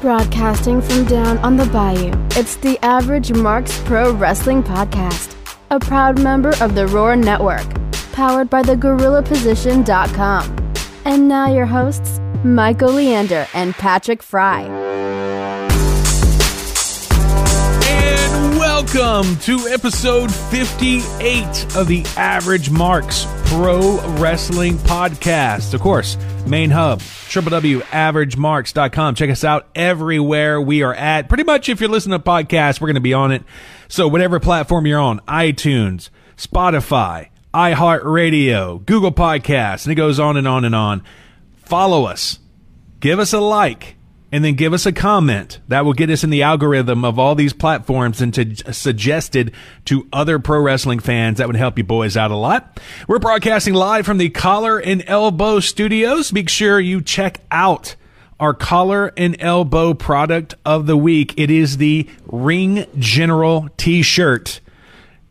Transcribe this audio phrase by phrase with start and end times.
[0.00, 5.34] Broadcasting from down on the bayou, it's the Average Marks Pro Wrestling Podcast,
[5.70, 7.66] a proud member of the Roar Network,
[8.12, 10.72] powered by the GorillaPosition.com.
[11.04, 14.62] And now your hosts, Michael Leander and Patrick Fry.
[18.94, 25.74] Welcome to episode 58 of the Average Marks Pro Wrestling Podcast.
[25.74, 26.16] Of course,
[26.46, 29.14] main hub, www.averagemarks.com.
[29.14, 31.28] Check us out everywhere we are at.
[31.28, 33.42] Pretty much if you're listening to podcasts, we're going to be on it.
[33.88, 40.48] So whatever platform you're on, iTunes, Spotify, iHeartRadio, Google Podcasts, and it goes on and
[40.48, 41.02] on and on.
[41.56, 42.38] Follow us.
[43.00, 43.97] Give us a like
[44.30, 45.60] and then give us a comment.
[45.68, 49.52] That will get us in the algorithm of all these platforms and to suggested
[49.86, 51.38] to other pro wrestling fans.
[51.38, 52.80] That would help you boys out a lot.
[53.06, 56.32] We're broadcasting live from the Collar and Elbow Studios.
[56.32, 57.96] Make sure you check out
[58.40, 61.34] our collar and elbow product of the week.
[61.36, 64.60] It is the Ring General t-shirt.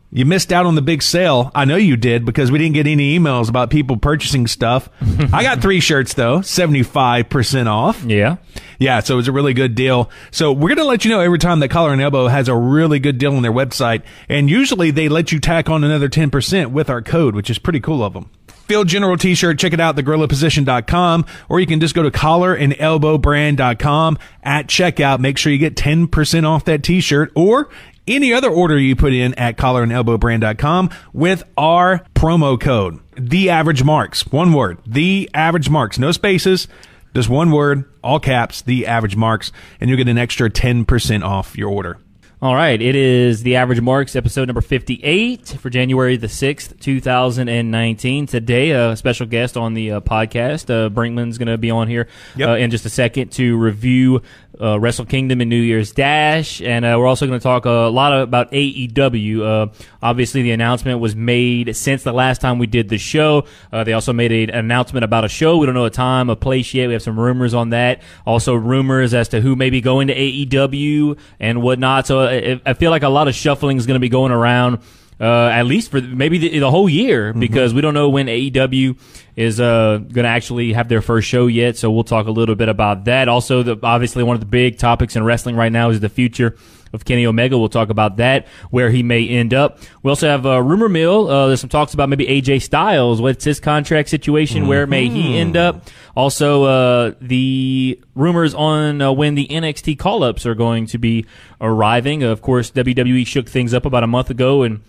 [0.10, 1.52] You missed out on the big sale.
[1.54, 4.90] I know you did because we didn't get any emails about people purchasing stuff.
[5.34, 8.02] I got three shirts though, 75% off.
[8.04, 8.38] Yeah.
[8.80, 10.10] Yeah, so it was a really good deal.
[10.32, 12.56] So we're going to let you know every time that Collar and Elbow has a
[12.56, 14.04] really good deal on their website.
[14.30, 17.80] And usually they let you tack on another 10% with our code, which is pretty
[17.80, 18.30] cool of them.
[18.68, 24.68] Field General t-shirt, check it out, thegorillaposition.com, or you can just go to collarandelbowbrand.com at
[24.68, 25.20] checkout.
[25.20, 27.70] Make sure you get 10% off that t-shirt or
[28.08, 34.26] any other order you put in at collarandelbowbrand.com with our promo code, the average marks.
[34.28, 36.00] One word, the average marks.
[36.00, 36.68] No spaces,
[37.16, 41.58] just one word, all caps, the average marks, and you'll get an extra 10% off
[41.58, 41.98] your order.
[42.40, 48.28] All right, it is the Average Marks episode number 58 for January the 6th, 2019.
[48.28, 52.08] Today, a special guest on the uh, podcast, uh, Brinkman's going to be on here
[52.36, 52.50] Yep.
[52.50, 54.22] uh, in just a second to review
[54.62, 56.62] uh, Wrestle Kingdom and New Year's Dash.
[56.62, 59.42] And uh, we're also going to talk a lot about AEW.
[59.42, 63.46] Uh, obviously, the announcement was made since the last time we did the show.
[63.72, 65.58] Uh, they also made an announcement about a show.
[65.58, 66.88] We don't know a time, a place yet.
[66.88, 68.02] We have some rumors on that.
[68.26, 72.08] Also, rumors as to who may be going to AEW and whatnot.
[72.08, 74.80] So I, I feel like a lot of shuffling is going to be going around.
[75.20, 79.00] Uh, at least for maybe the, the whole year, because we don't know when AEW
[79.36, 81.76] is uh, going to actually have their first show yet.
[81.76, 83.28] So we'll talk a little bit about that.
[83.28, 86.56] Also, the, obviously, one of the big topics in wrestling right now is the future
[86.94, 87.58] of Kenny Omega.
[87.58, 89.80] We'll talk about that, where he may end up.
[90.04, 91.30] We also have uh, rumor mill.
[91.30, 93.22] Uh, there's some talks about maybe AJ Styles.
[93.22, 94.68] What's his contract situation?
[94.68, 95.88] Where may he end up?
[96.16, 101.26] Also, uh, the rumors on uh, when the NXT call ups are going to be
[101.62, 102.24] arriving.
[102.24, 104.82] Of course, WWE shook things up about a month ago and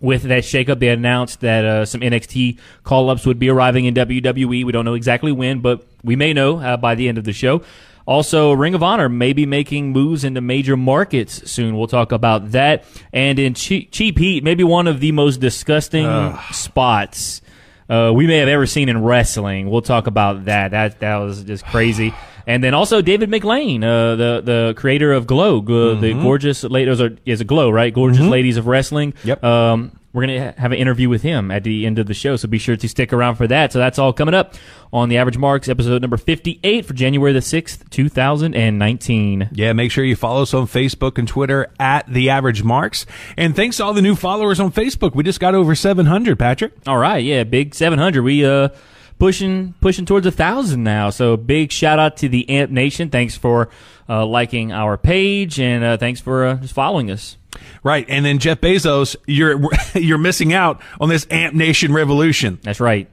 [0.00, 3.94] with that shakeup, they announced that uh, some NXT call ups would be arriving in
[3.94, 4.64] WWE.
[4.64, 7.32] We don't know exactly when, but we may know uh, by the end of the
[7.32, 7.62] show.
[8.04, 11.76] Also, Ring of Honor may be making moves into major markets soon.
[11.76, 12.84] We'll talk about that.
[13.12, 16.06] And in Cheap, cheap Heat, maybe one of the most disgusting
[16.52, 17.42] spots
[17.88, 19.70] uh, we may have ever seen in wrestling.
[19.70, 20.72] We'll talk about that.
[20.72, 22.14] That that was just crazy.
[22.46, 27.00] And then also David McLane, uh, the the creator of Glow, uh, the gorgeous ladies
[27.00, 27.92] are is a Glow, right?
[27.92, 29.14] Gorgeous ladies of wrestling.
[29.24, 29.42] Yep.
[29.42, 32.48] Um, we're gonna have an interview with him at the end of the show, so
[32.48, 33.70] be sure to stick around for that.
[33.70, 34.54] So that's all coming up
[34.90, 38.78] on the Average Marks episode number fifty eight for January the sixth, two thousand and
[38.78, 39.50] nineteen.
[39.52, 43.04] Yeah, make sure you follow us on Facebook and Twitter at The Average Marks.
[43.36, 45.14] And thanks to all the new followers on Facebook.
[45.14, 46.72] We just got over 700, Patrick.
[46.86, 48.22] All right, yeah, big 700.
[48.22, 48.70] We uh
[49.18, 51.10] pushing pushing towards a thousand now.
[51.10, 53.10] So big shout out to the Amp Nation.
[53.10, 53.68] Thanks for
[54.08, 57.36] uh, liking our page and uh, thanks for uh, just following us.
[57.82, 58.04] Right.
[58.08, 59.60] And then Jeff Bezos, you're
[59.94, 62.58] you're missing out on this Amp Nation revolution.
[62.62, 63.08] That's right.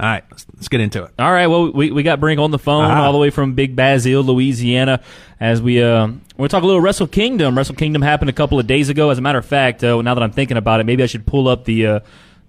[0.00, 1.10] All right, let's, let's get into it.
[1.18, 3.02] All right, well, we, we got Brink on the phone Ah.
[3.04, 5.02] all the way from Big Basile, Louisiana,
[5.40, 7.58] as we uh, we'll talk a little Wrestle Kingdom.
[7.58, 9.10] Wrestle Kingdom happened a couple of days ago.
[9.10, 11.26] As a matter of fact, uh, now that I'm thinking about it, maybe I should
[11.26, 12.00] pull up the uh,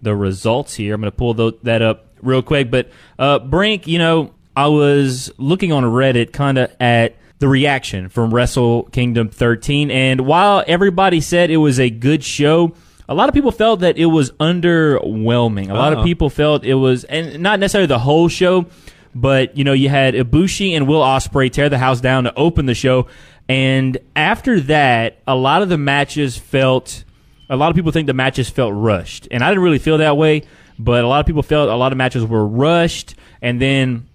[0.04, 0.94] the results here.
[0.94, 2.70] I'm going to pull tho- that up real quick.
[2.72, 8.10] But uh, Brink, you know, I was looking on Reddit, kind of at the reaction
[8.10, 12.74] from Wrestle Kingdom 13, and while everybody said it was a good show.
[13.08, 15.72] A lot of people felt that it was underwhelming.
[15.72, 16.06] A lot of Uh-oh.
[16.06, 18.68] people felt it was, and not necessarily the whole show,
[19.16, 22.68] but you know, you had Ibushi and Will Ospreay tear the house down to open
[22.68, 23.08] the show,
[23.48, 27.04] and after that, a lot of the matches felt.
[27.50, 30.16] A lot of people think the matches felt rushed, and I didn't really feel that
[30.16, 30.44] way.
[30.80, 34.08] But a lot of people felt a lot of matches were rushed, and then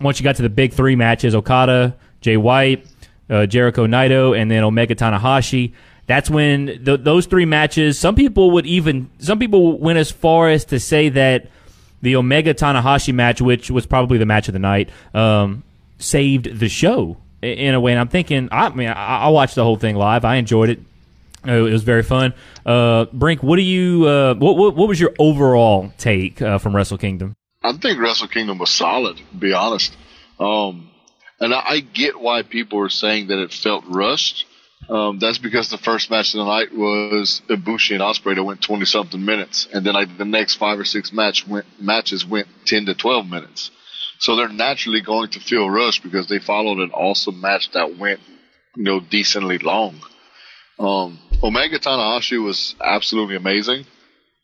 [0.00, 2.86] once you got to the big three matches, Okada, Jay White,
[3.28, 5.72] uh, Jericho Naito, and then Omega Tanahashi.
[6.06, 7.98] That's when th- those three matches.
[7.98, 11.48] Some people would even some people went as far as to say that
[12.02, 15.64] the Omega Tanahashi match, which was probably the match of the night, um,
[15.98, 17.92] saved the show in a way.
[17.92, 20.24] And I'm thinking, I mean, I, I watched the whole thing live.
[20.24, 20.80] I enjoyed it.
[21.46, 22.34] Uh, it was very fun.
[22.64, 24.06] Uh, Brink, what do you?
[24.06, 27.36] Uh, what, what, what was your overall take uh, from Wrestle Kingdom?
[27.62, 29.16] I think Wrestle Kingdom was solid.
[29.16, 29.96] To be honest,
[30.38, 30.90] um,
[31.40, 34.46] and I, I, get why people are saying that it felt rushed.
[34.88, 38.60] Um, that's because the first match of the night was Ibushi and Ospreay that went
[38.60, 42.48] twenty something minutes, and then like the next five or six match went, matches went
[42.66, 43.70] ten to twelve minutes.
[44.18, 48.20] So they're naturally going to feel rushed because they followed an awesome match that went,
[48.76, 50.00] you know, decently long.
[50.78, 53.86] Um, Omega Tanahashi was absolutely amazing.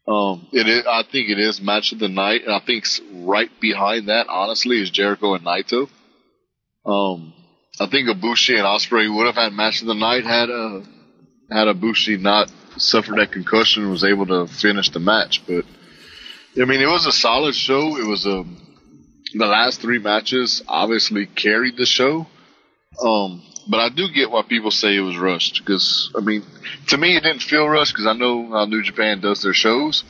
[0.07, 3.51] Um, it is, I think it is match of the night, and I think right
[3.61, 5.89] behind that, honestly, is Jericho and Naito.
[6.85, 7.33] Um,
[7.79, 10.81] I think Ibushi and Ospreay would have had match of the night had uh,
[11.51, 15.43] had Ibushi not suffered that concussion and was able to finish the match.
[15.47, 15.65] But
[16.61, 17.97] I mean, it was a solid show.
[17.97, 18.45] It was a
[19.35, 22.27] the last three matches obviously carried the show.
[23.01, 26.43] Um, but I do get why people say it was rushed because I mean,
[26.89, 30.03] to me, it didn't feel rushed because I know how New Japan does their shows.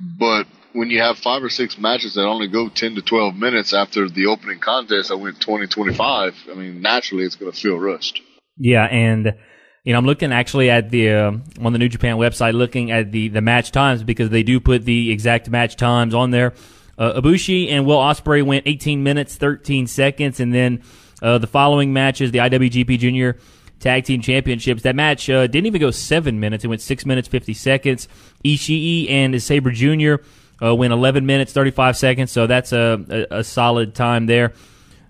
[0.00, 3.72] But when you have five or six matches that only go 10 to 12 minutes
[3.72, 7.78] after the opening contest I went 20, 25, I mean, naturally it's going to feel
[7.78, 8.20] rushed.
[8.58, 8.84] Yeah.
[8.84, 9.36] And,
[9.84, 11.32] you know, I'm looking actually at the, uh,
[11.62, 14.84] on the New Japan website, looking at the, the match times because they do put
[14.84, 16.54] the exact match times on there.
[16.98, 20.40] Uh, Ibushi and Will Ospreay went 18 minutes, 13 seconds.
[20.40, 20.82] And then,
[21.24, 23.38] uh, the following matches, the IWGP Junior
[23.80, 24.82] Tag Team Championships.
[24.82, 26.64] That match uh, didn't even go seven minutes.
[26.64, 28.08] It went six minutes, 50 seconds.
[28.44, 30.16] Ishii and Sabre Jr.
[30.62, 32.30] Uh, went 11 minutes, 35 seconds.
[32.30, 34.52] So that's a, a, a solid time there.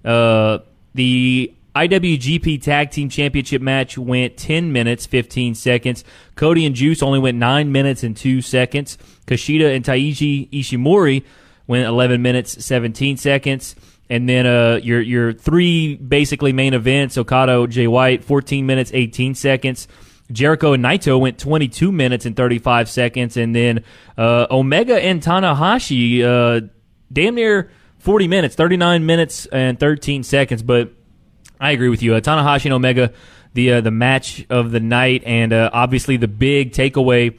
[0.05, 0.59] Uh,
[0.95, 6.05] the IWGP Tag Team Championship match went 10 minutes, 15 seconds.
[6.37, 8.97] Cody and Juice only went 9 minutes and 2 seconds.
[9.27, 11.25] Kushida and Taiji Ishimori
[11.67, 13.75] went 11 minutes, 17 seconds.
[14.11, 19.35] And then uh, your your three basically main events: Okada, Jay White, 14 minutes, 18
[19.35, 19.89] seconds.
[20.33, 23.85] Jericho and Naito went 22 minutes and 35 seconds, and then
[24.17, 26.67] uh, Omega and Tanahashi, uh,
[27.13, 30.63] damn near 40 minutes, 39 minutes and 13 seconds.
[30.63, 30.93] But
[31.61, 33.13] I agree with you, uh, Tanahashi and Omega,
[33.53, 37.39] the uh, the match of the night, and uh, obviously the big takeaway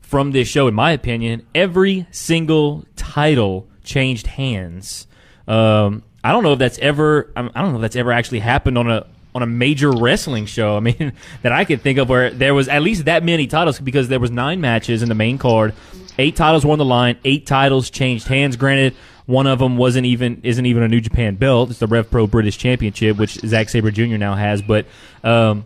[0.00, 5.06] from this show, in my opinion, every single title changed hands.
[5.46, 7.30] Um, I don't know if that's ever.
[7.36, 10.76] I don't know if that's ever actually happened on a on a major wrestling show.
[10.78, 11.12] I mean,
[11.42, 14.20] that I can think of where there was at least that many titles because there
[14.20, 15.74] was nine matches in the main card.
[16.18, 17.18] Eight titles were on the line.
[17.24, 18.56] Eight titles changed hands.
[18.56, 18.94] Granted,
[19.26, 21.70] one of them wasn't even isn't even a New Japan belt.
[21.70, 24.16] It's the Rev Pro British Championship, which Zack Sabre Jr.
[24.16, 24.62] now has.
[24.62, 24.86] But
[25.24, 25.64] um,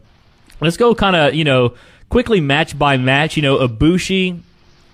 [0.60, 1.75] let's go kind of you know
[2.08, 3.36] quickly match by match.
[3.36, 4.40] You know, Ibushi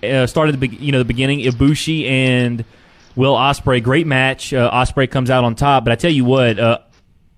[0.03, 1.39] uh, started the you know the beginning.
[1.39, 2.65] Ibushi and
[3.15, 4.53] Will Ospreay, great match.
[4.53, 6.79] Uh, Ospreay comes out on top, but I tell you what, uh,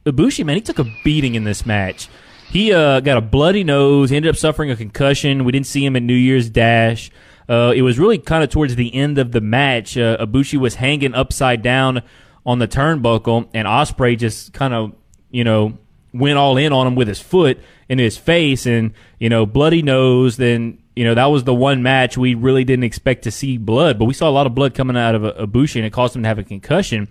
[0.05, 2.09] Ibushi, man, he took a beating in this match.
[2.49, 5.43] He uh, got a bloody nose, ended up suffering a concussion.
[5.43, 7.11] We didn't see him in New Year's Dash.
[7.49, 9.97] Uh, it was really kind of towards the end of the match.
[9.97, 12.01] Uh, Ibushi was hanging upside down
[12.45, 14.93] on the turnbuckle, and Ospreay just kind of,
[15.29, 15.77] you know,
[16.13, 17.59] went all in on him with his foot
[17.89, 20.37] in his face, and you know, bloody nose.
[20.37, 23.99] Then you know, that was the one match we really didn't expect to see blood,
[23.99, 26.23] but we saw a lot of blood coming out of Ibushi, and it caused him
[26.23, 27.07] to have a concussion.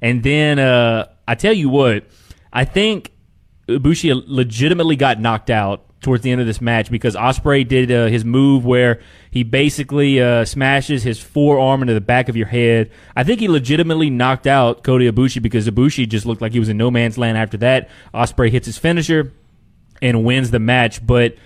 [0.00, 2.04] And then uh, I tell you what,
[2.50, 3.12] I think
[3.68, 8.06] Ibushi legitimately got knocked out towards the end of this match because Ospreay did uh,
[8.06, 9.00] his move where
[9.30, 12.90] he basically uh, smashes his forearm into the back of your head.
[13.14, 16.70] I think he legitimately knocked out Kota Ibushi because Ibushi just looked like he was
[16.70, 17.90] in no man's land after that.
[18.14, 19.34] Ospreay hits his finisher
[20.00, 21.36] and wins the match, but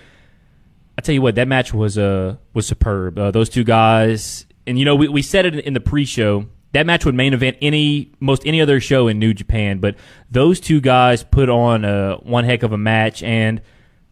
[1.01, 3.17] I tell you what, that match was uh was superb.
[3.17, 6.45] Uh, those two guys, and you know, we, we said it in the pre-show.
[6.73, 9.95] That match would main event any most any other show in New Japan, but
[10.29, 13.61] those two guys put on uh, one heck of a match, and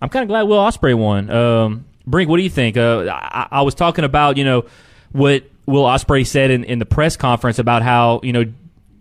[0.01, 1.29] I'm kind of glad Will Ospreay won.
[1.29, 2.75] Um, Brink, what do you think?
[2.75, 4.65] Uh, I, I, was talking about you know
[5.11, 8.45] what Will Ospreay said in, in the press conference about how you know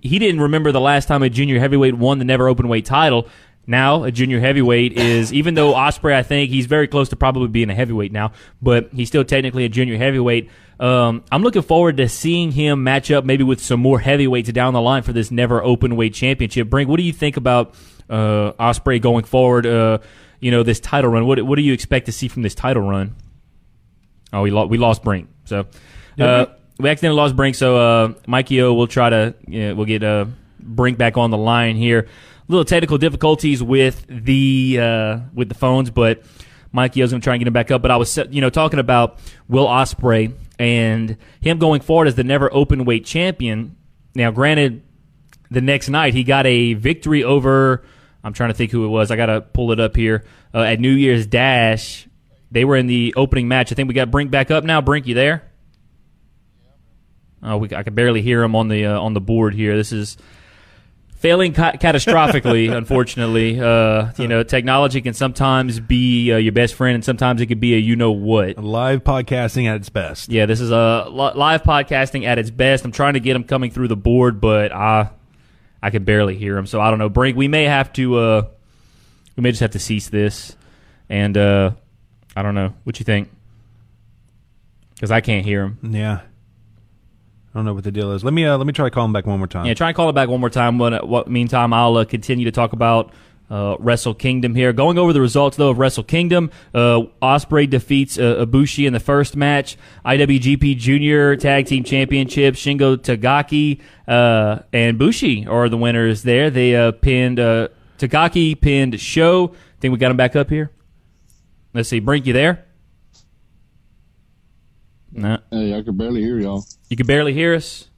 [0.02, 3.28] he didn't remember the last time a junior heavyweight won the never open weight title
[3.68, 7.48] now a junior heavyweight is even though Ospreay, I think he's very close to probably
[7.48, 8.32] being a heavyweight now,
[8.62, 10.48] but he's still technically a junior heavyweight.
[10.80, 14.72] Um, I'm looking forward to seeing him match up maybe with some more heavyweights down
[14.72, 16.70] the line for this never open weight championship.
[16.70, 17.75] Brink, what do you think about
[18.08, 19.66] uh, Ospreay going forward?
[19.66, 19.98] Uh,
[20.40, 21.26] you know this title run.
[21.26, 23.16] What what do you expect to see from this title run?
[24.32, 25.28] Oh, we lost we lost Brink.
[25.44, 25.66] So
[26.18, 26.46] uh,
[26.78, 27.54] we accidentally lost Brink.
[27.54, 30.26] So uh, Mikey O, we'll try to you know, we'll get uh,
[30.60, 32.08] Brink back on the line here
[32.49, 36.23] little technical difficulties with the uh, with the phones, but
[36.73, 37.81] Mikey, I was going to try and get him back up.
[37.81, 42.25] But I was, you know, talking about Will Ospreay and him going forward as the
[42.25, 43.76] never open weight champion.
[44.14, 44.83] Now, granted,
[45.50, 47.85] the next night he got a victory over
[48.25, 49.11] I'm trying to think who it was.
[49.11, 50.25] I got to pull it up here.
[50.52, 52.09] Uh, at New Year's Dash,
[52.50, 53.71] they were in the opening match.
[53.73, 54.81] I think we got Brink back up now.
[54.81, 55.45] Brink, you there?
[57.43, 59.76] Oh, we, I can barely hear him on the uh, on the board here.
[59.76, 60.17] This is
[61.18, 62.70] failing ca- catastrophically.
[62.76, 67.46] unfortunately, uh, you know, technology can sometimes be uh, your best friend, and sometimes it
[67.46, 68.58] could be a you know what.
[68.58, 70.30] Live podcasting at its best.
[70.30, 72.84] Yeah, this is a li- live podcasting at its best.
[72.84, 75.10] I'm trying to get him coming through the board, but I
[75.82, 76.66] I can barely hear him.
[76.66, 77.37] So I don't know, Brink.
[77.37, 78.46] We may have to uh,
[79.37, 80.56] we may just have to cease this,
[81.08, 81.72] and uh,
[82.34, 83.30] I don't know what you think
[84.94, 85.78] because I can't hear him.
[85.82, 86.20] Yeah.
[87.59, 88.23] I don't know what the deal is.
[88.23, 89.67] Let me uh, let me try calling back one more time.
[89.67, 90.79] Yeah, try and call it back one more time.
[90.79, 93.12] But what meantime, I'll uh, continue to talk about
[93.50, 94.73] uh, Wrestle Kingdom here.
[94.73, 99.00] Going over the results though of Wrestle Kingdom, uh, Ospreay defeats uh, Ibushi in the
[99.00, 99.77] first match.
[100.07, 106.50] IWGP Junior Tag Team Championship, Shingo Takagi uh, and Bushi are the winners there.
[106.50, 109.53] They uh, pinned uh, Takagi pinned Sho.
[109.81, 110.71] Think we got him back up here.
[111.75, 112.67] Let's see, Brink, you there?
[115.12, 115.38] No.
[115.50, 116.65] Hey, I can barely hear y'all.
[116.88, 117.88] You can barely hear us.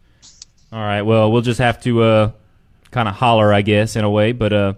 [0.72, 1.02] All right.
[1.02, 2.30] Well, we'll just have to uh,
[2.90, 4.32] kind of holler, I guess, in a way.
[4.32, 4.74] But uh,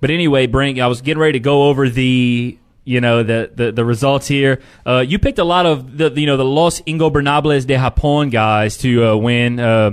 [0.00, 3.72] but anyway, Brink, I was getting ready to go over the you know the the,
[3.72, 4.60] the results here.
[4.86, 8.78] Uh, you picked a lot of the you know the Los Ingobernables de Japón guys
[8.78, 9.92] to uh, win, uh,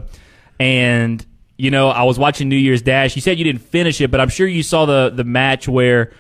[0.60, 1.26] and
[1.58, 3.16] you know I was watching New Year's Dash.
[3.16, 6.12] You said you didn't finish it, but I'm sure you saw the the match where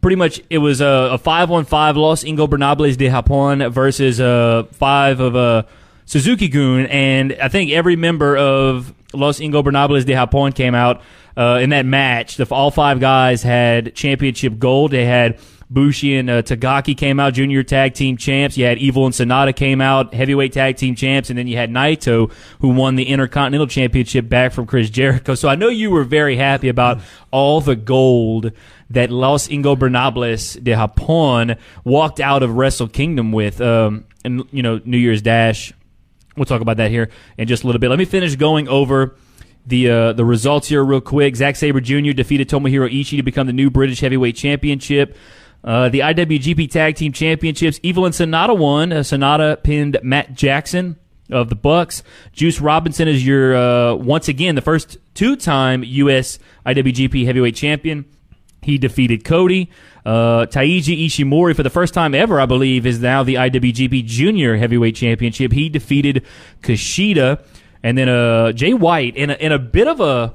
[0.00, 4.66] pretty much it was a, a five on five Los Ingobernables de Japón versus a
[4.72, 5.66] five of a
[6.06, 11.02] Suzuki Gun, and I think every member of Los Ingobernables de Japón came out
[11.36, 12.36] uh, in that match.
[12.36, 14.90] The, all five guys had championship gold.
[14.90, 15.38] They had
[15.70, 18.56] Bushi and uh, Takagi came out, junior tag team champs.
[18.56, 21.70] You had Evil and Sanada came out, heavyweight tag team champs, and then you had
[21.70, 25.34] Naito, who won the Intercontinental Championship back from Chris Jericho.
[25.34, 28.52] So I know you were very happy about all the gold
[28.90, 34.80] that Los Ingobernables de Japón walked out of Wrestle Kingdom with, um, and you know
[34.84, 35.72] New Year's Dash.
[36.36, 37.88] We'll talk about that here in just a little bit.
[37.88, 39.16] Let me finish going over
[39.66, 41.36] the uh, the results here real quick.
[41.36, 42.12] Zack Sabre Jr.
[42.12, 45.16] defeated Tomohiro Ishii to become the new British Heavyweight Championship.
[45.62, 48.92] Uh, the IWGP Tag Team Championships, Evil and Sanada won.
[48.92, 50.96] Uh, Sanada pinned Matt Jackson
[51.30, 52.02] of the Bucks.
[52.32, 56.38] Juice Robinson is your uh, once again the first two-time U.S.
[56.64, 58.06] IWGP Heavyweight Champion.
[58.68, 59.70] He defeated Cody.
[60.04, 64.56] Uh, Taiji Ishimori, for the first time ever, I believe, is now the IWGP Junior
[64.56, 65.52] Heavyweight Championship.
[65.52, 66.24] He defeated
[66.62, 67.42] Kushida.
[67.82, 70.34] And then uh, Jay White, in a, in a bit of a.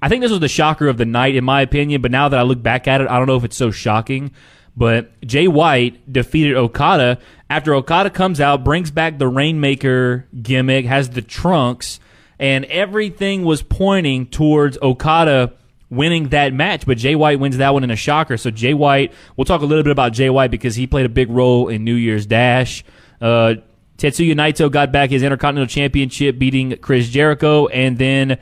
[0.00, 2.38] I think this was the shocker of the night, in my opinion, but now that
[2.38, 4.32] I look back at it, I don't know if it's so shocking.
[4.76, 7.18] But Jay White defeated Okada
[7.50, 12.00] after Okada comes out, brings back the Rainmaker gimmick, has the trunks,
[12.38, 15.52] and everything was pointing towards Okada
[15.96, 18.36] winning that match, but Jay White wins that one in a shocker.
[18.36, 21.10] So Jay White, we'll talk a little bit about Jay White because he played a
[21.10, 22.84] big role in New Year's Dash.
[23.20, 23.54] Uh,
[23.98, 28.38] Tetsuya Naito got back his Intercontinental Championship, beating Chris Jericho, and then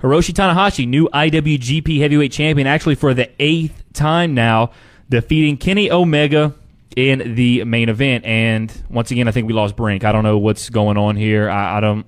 [0.00, 4.72] Hiroshi Tanahashi, new IWGP Heavyweight Champion, actually for the eighth time now,
[5.08, 6.54] defeating Kenny Omega
[6.96, 8.24] in the main event.
[8.24, 10.04] And once again, I think we lost Brink.
[10.04, 11.48] I don't know what's going on here.
[11.48, 12.06] I, I don't.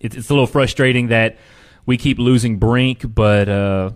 [0.00, 1.38] It's, it's a little frustrating that
[1.86, 3.90] we keep losing Brink, but uh,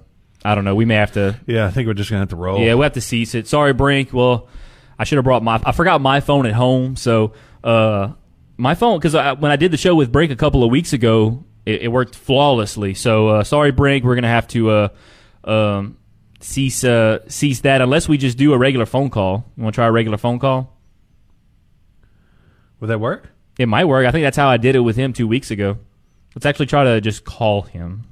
[0.45, 0.75] I don't know.
[0.75, 1.39] We may have to.
[1.47, 2.61] Yeah, I think we're just gonna have to roll.
[2.61, 3.47] Yeah, we have to cease it.
[3.47, 4.13] Sorry, Brink.
[4.13, 4.49] Well,
[4.99, 5.61] I should have brought my.
[5.65, 7.33] I forgot my phone at home, so
[7.65, 8.13] uh,
[8.57, 11.45] my phone because when I did the show with Brink a couple of weeks ago,
[11.65, 12.95] it, it worked flawlessly.
[12.95, 14.05] So uh, sorry, Brink.
[14.05, 14.89] We're gonna have to uh,
[15.45, 15.99] um,
[16.41, 19.51] cease uh, cease that unless we just do a regular phone call.
[19.57, 20.77] You want to try a regular phone call?
[22.81, 23.31] Would that work?
[23.59, 24.07] It might work.
[24.07, 25.79] I think that's how I did it with him two weeks ago.
[26.37, 28.05] Let's actually try to just call him.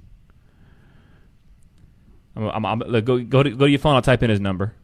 [2.35, 3.97] I'm, I'm, I'm, look, go go to, go to your phone.
[3.97, 4.75] I'll type in his number.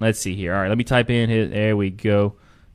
[0.00, 0.52] Let's see here.
[0.52, 1.50] All right, let me type in his.
[1.50, 2.34] There we go.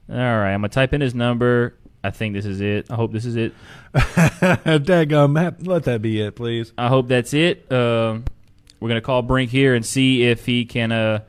[0.09, 1.77] All right, I'm gonna type in his number.
[2.01, 2.89] I think this is it.
[2.89, 3.53] I hope this is it.
[3.93, 6.71] Daggum, let that be it, please.
[6.77, 7.69] I hope that's it.
[7.69, 8.23] Um,
[8.79, 11.23] we're gonna call Brink here and see if he can uh,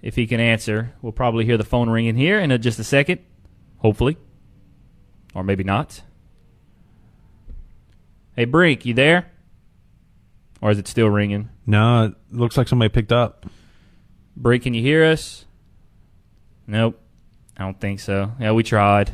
[0.00, 0.92] if he can answer.
[1.02, 3.18] We'll probably hear the phone ringing here in a, just a second,
[3.78, 4.16] hopefully,
[5.34, 6.02] or maybe not.
[8.36, 9.30] Hey Brink, you there?
[10.60, 11.48] Or is it still ringing?
[11.66, 13.46] No, it looks like somebody picked up.
[14.36, 15.44] Brink, can you hear us?
[16.66, 17.00] Nope.
[17.56, 18.32] I don't think so.
[18.40, 19.10] Yeah, we tried.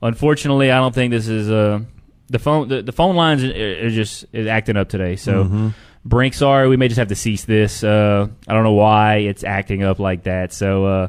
[0.00, 1.80] Unfortunately, I don't think this is uh
[2.28, 5.16] the phone the, the phone lines are, are just is acting up today.
[5.16, 5.68] So Mm-hmm.
[6.04, 7.84] Brink, sorry, we may just have to cease this.
[7.84, 10.52] Uh, I don't know why it's acting up like that.
[10.52, 11.08] So, uh,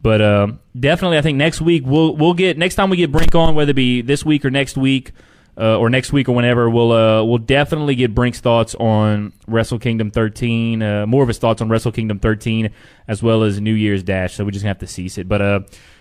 [0.00, 3.34] but um, definitely, I think next week we'll we'll get next time we get Brink
[3.34, 5.10] on, whether it be this week or next week.
[5.58, 9.78] Uh, or next week or whenever, we'll uh, we'll definitely get Brink's thoughts on Wrestle
[9.78, 12.70] Kingdom 13, uh, more of his thoughts on Wrestle Kingdom 13,
[13.08, 14.34] as well as New Year's Dash.
[14.34, 15.60] So we just have to cease it, but uh,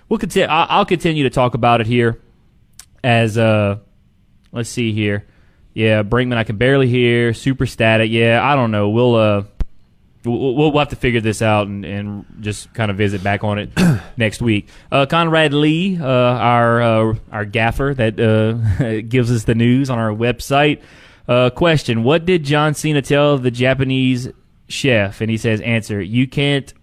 [0.10, 0.48] we'll continue.
[0.48, 2.22] I'll continue to talk about it here.
[3.04, 3.80] As uh,
[4.52, 5.26] let's see here,
[5.74, 7.34] yeah, Brinkman, I can barely hear.
[7.34, 8.12] Super static.
[8.12, 8.90] Yeah, I don't know.
[8.90, 9.44] We'll uh
[10.24, 13.60] We'll, we'll, have to figure this out and, and just kind of visit back on
[13.60, 13.70] it
[14.18, 14.68] next week.
[14.92, 20.00] Uh, Conrad Lee, uh, our uh, our gaffer that uh, gives us the news on
[20.00, 20.82] our website.
[21.28, 24.30] Uh, question: What did John Cena tell the Japanese
[24.68, 25.22] chef?
[25.22, 26.74] And he says, "Answer: You can't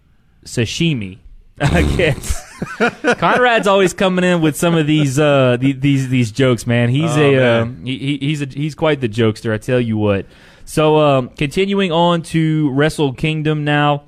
[0.45, 1.19] sashimi."
[1.61, 2.41] I guess.
[3.17, 6.89] Conrad's always coming in with some of these uh, these these jokes, man.
[6.89, 7.85] He's oh, a man.
[7.85, 9.53] he, he's a he's quite the jokester.
[9.53, 10.25] I tell you what.
[10.65, 14.03] So um, continuing on to Wrestle Kingdom now.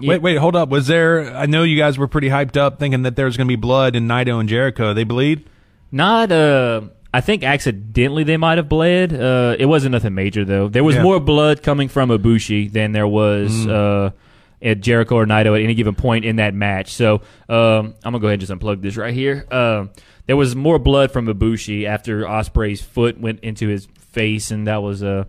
[0.00, 0.68] Wait, wait, hold up.
[0.70, 1.34] Was there?
[1.34, 3.56] I know you guys were pretty hyped up, thinking that there was going to be
[3.56, 4.94] blood in Naito and Jericho.
[4.94, 5.48] They bleed?
[5.92, 6.32] Not.
[6.32, 6.82] Uh,
[7.12, 9.12] I think accidentally they might have bled.
[9.12, 10.68] Uh, it wasn't nothing major though.
[10.68, 11.02] There was yeah.
[11.02, 13.70] more blood coming from Ibushi than there was mm.
[14.08, 14.10] uh,
[14.60, 16.92] at Jericho or Naito at any given point in that match.
[16.92, 19.46] So um, I'm gonna go ahead and just unplug this right here.
[19.50, 19.86] Uh,
[20.26, 24.82] there was more blood from Ibushi after Ospreay's foot went into his face, and that
[24.82, 25.24] was uh,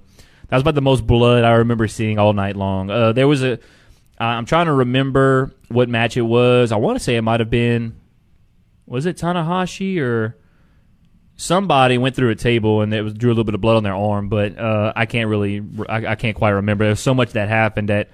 [0.50, 2.90] that was about the most blood I remember seeing all night long.
[2.90, 3.60] Uh, there was a.
[4.20, 6.72] am trying to remember what match it was.
[6.72, 8.00] I want to say it might have been.
[8.86, 10.38] Was it Tanahashi or
[11.36, 13.84] somebody went through a table and it was drew a little bit of blood on
[13.84, 15.62] their arm, but uh, I can't really.
[15.88, 16.86] I, I, can't quite remember.
[16.86, 18.10] There's so much that happened at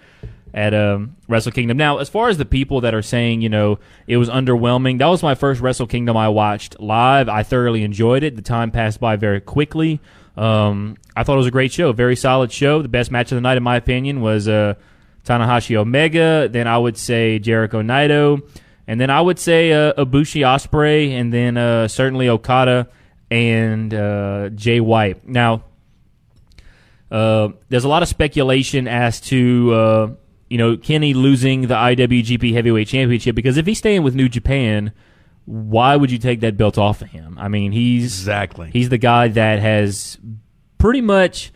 [0.54, 1.78] at um, Wrestle Kingdom.
[1.78, 5.08] Now, as far as the people that are saying, you know, it was underwhelming, that
[5.08, 7.28] was my first Wrestle Kingdom I watched live.
[7.28, 8.36] I thoroughly enjoyed it.
[8.36, 10.00] The time passed by very quickly.
[10.36, 12.82] Um, I thought it was a great show, very solid show.
[12.82, 14.76] The best match of the night, in my opinion, was uh,
[15.26, 16.48] Tanahashi Omega.
[16.50, 18.42] Then I would say Jericho Naito,
[18.88, 22.90] and then I would say uh, Ibushi Ospreay, and then uh, certainly Okada
[23.30, 25.28] and uh, Jay White.
[25.28, 25.64] Now,
[27.12, 30.10] uh, there's a lot of speculation as to uh,
[30.50, 34.94] you know Kenny losing the IWGP Heavyweight Championship because if he's staying with New Japan
[35.46, 37.38] why would you take that belt off of him?
[37.40, 40.18] I mean, he's exactly he's the guy that has
[40.78, 41.52] pretty much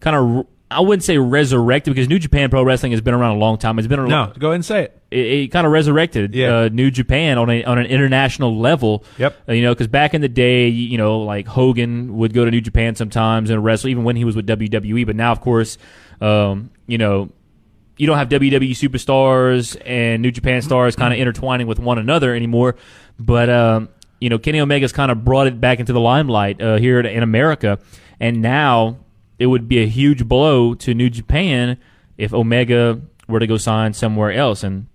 [0.00, 3.38] kind of I wouldn't say resurrected because New Japan Pro Wrestling has been around a
[3.38, 3.78] long time.
[3.78, 4.32] It's been a no.
[4.38, 5.02] Go ahead and say it.
[5.10, 6.56] It, it kind of resurrected yeah.
[6.56, 9.04] uh, New Japan on a on an international level.
[9.16, 9.48] Yep.
[9.48, 12.50] Uh, you know, because back in the day, you know, like Hogan would go to
[12.50, 15.06] New Japan sometimes and wrestle, even when he was with WWE.
[15.06, 15.78] But now, of course,
[16.20, 17.30] um, you know,
[17.98, 22.34] you don't have WWE superstars and New Japan stars kind of intertwining with one another
[22.34, 22.76] anymore.
[23.18, 23.88] But um,
[24.20, 27.22] you know, Kenny Omega's kind of brought it back into the limelight uh, here in
[27.22, 27.78] America,
[28.18, 28.98] and now
[29.38, 31.78] it would be a huge blow to New Japan
[32.16, 34.62] if Omega were to go sign somewhere else.
[34.62, 34.86] And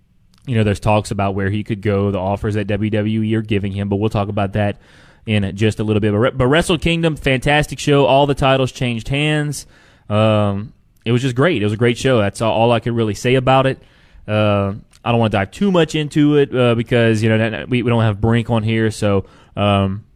[0.46, 3.72] you know, there's talks about where he could go, the offers that WWE are giving
[3.72, 4.78] him, but we'll talk about that
[5.26, 6.36] in just a little bit.
[6.36, 8.04] But Wrestle Kingdom, fantastic show.
[8.06, 9.66] All the titles changed hands.
[10.08, 11.62] Um, it was just great.
[11.62, 12.18] It was a great show.
[12.18, 13.82] That's all, I could really say about it.
[14.26, 17.82] Uh, I don't want to dive too much into it uh, because you know we,
[17.82, 20.06] we don't have Brink on here, so um,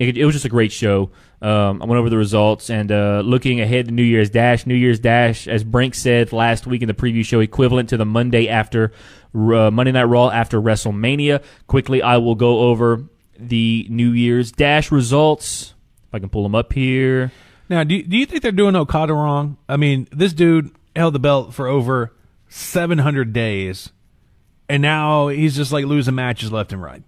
[0.00, 1.10] it, it, was just a great show.
[1.40, 4.66] Um, I went over the results and uh, looking ahead to New Year's Dash.
[4.66, 8.04] New Year's Dash, as Brink said last week in the preview show, equivalent to the
[8.04, 8.90] Monday after
[9.32, 11.44] uh, Monday Night Raw after WrestleMania.
[11.68, 13.04] Quickly, I will go over
[13.38, 15.74] the New Year's Dash results.
[16.08, 17.30] If I can pull them up here.
[17.68, 19.56] Now, do you, do you think they're doing Okada wrong?
[19.68, 22.12] I mean, this dude held the belt for over
[22.48, 23.90] 700 days,
[24.68, 27.02] and now he's just like losing matches left and right.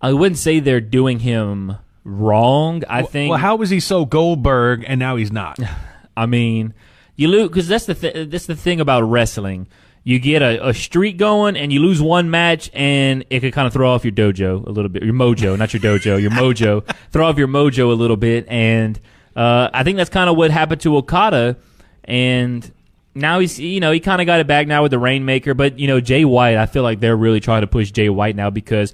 [0.00, 2.82] I wouldn't say they're doing him wrong.
[2.88, 3.30] I well, think.
[3.30, 5.58] Well, how was he so Goldberg and now he's not?
[6.16, 6.74] I mean,
[7.16, 9.68] you lose because that's the th- that's the thing about wrestling.
[10.04, 13.68] You get a, a streak going and you lose one match and it could kind
[13.68, 16.84] of throw off your dojo a little bit, your mojo, not your dojo, your mojo,
[17.12, 18.44] throw off your mojo a little bit.
[18.48, 18.98] And
[19.36, 21.56] uh, I think that's kind of what happened to Okada.
[22.04, 22.70] And
[23.14, 25.78] now he's you know he kind of got it back now with the Rainmaker, but
[25.78, 28.50] you know Jay White, I feel like they're really trying to push Jay White now
[28.50, 28.92] because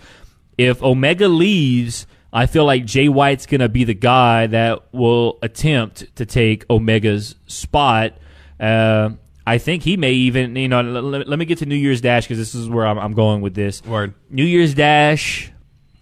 [0.56, 6.16] if Omega leaves, I feel like Jay White's gonna be the guy that will attempt
[6.16, 8.14] to take Omega's spot.
[8.58, 9.10] Uh,
[9.46, 12.24] I think he may even you know let, let me get to New Year's Dash
[12.24, 13.84] because this is where I'm, I'm, going with this.
[13.84, 14.14] Word.
[14.28, 15.52] New Year's Dash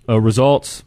[0.09, 0.83] uh, results.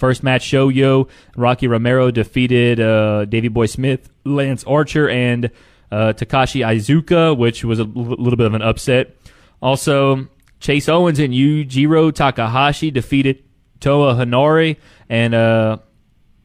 [0.00, 5.50] First match, Shoyo Rocky Romero defeated uh, Davey Boy Smith, Lance Archer, and
[5.92, 9.14] uh, Takashi Iizuka, which was a l- little bit of an upset.
[9.60, 10.26] Also,
[10.58, 13.44] Chase Owens and Yujiro Takahashi defeated
[13.80, 14.78] Toa Henare
[15.10, 15.76] and uh,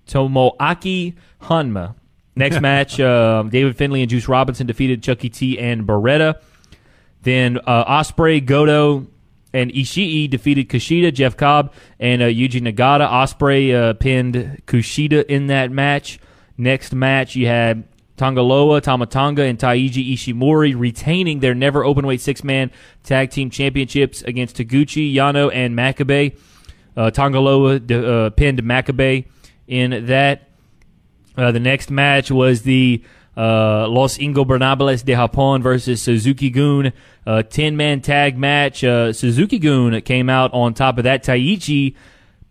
[0.07, 1.95] Tomoaki Honma.
[2.35, 6.41] Next match, uh, David Finlay and Juice Robinson defeated Chuckie T and Beretta.
[7.21, 9.07] Then uh, Ospreay, Goto,
[9.55, 13.09] and Ishii defeated Kushida, Jeff Cobb, and uh, Yuji Nagata.
[13.09, 16.19] Ospreay uh, pinned Kushida in that match.
[16.57, 17.85] Next match, you had
[18.17, 22.69] Tonga Loa, Tamatanga, and Taiji Ishimori retaining their never openweight six man
[23.03, 26.37] tag team championships against Taguchi, Yano, and Makabe.
[26.97, 29.25] Uh, Tonga Loa uh, pinned Makabe
[29.67, 30.49] in that.
[31.37, 33.03] Uh, the next match was the
[33.37, 36.93] uh, Los Ingobernables de Japón versus Suzuki Gun,
[37.25, 38.83] a 10 man tag match.
[38.83, 41.23] Uh, Suzuki Gun came out on top of that.
[41.23, 41.95] Taichi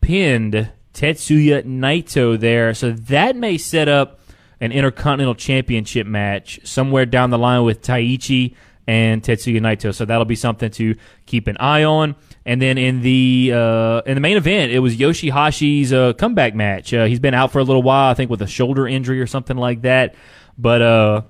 [0.00, 2.74] pinned Tetsuya Naito there.
[2.74, 4.20] So that may set up
[4.60, 8.54] an Intercontinental Championship match somewhere down the line with Taichi
[8.86, 9.94] and Tetsuya Naito.
[9.94, 10.94] So that'll be something to
[11.26, 12.16] keep an eye on.
[12.46, 16.92] And then in the uh, in the main event, it was Yoshihashi's uh, comeback match.
[16.92, 19.26] Uh, he's been out for a little while, I think, with a shoulder injury or
[19.26, 20.14] something like that.
[20.58, 21.22] But uh,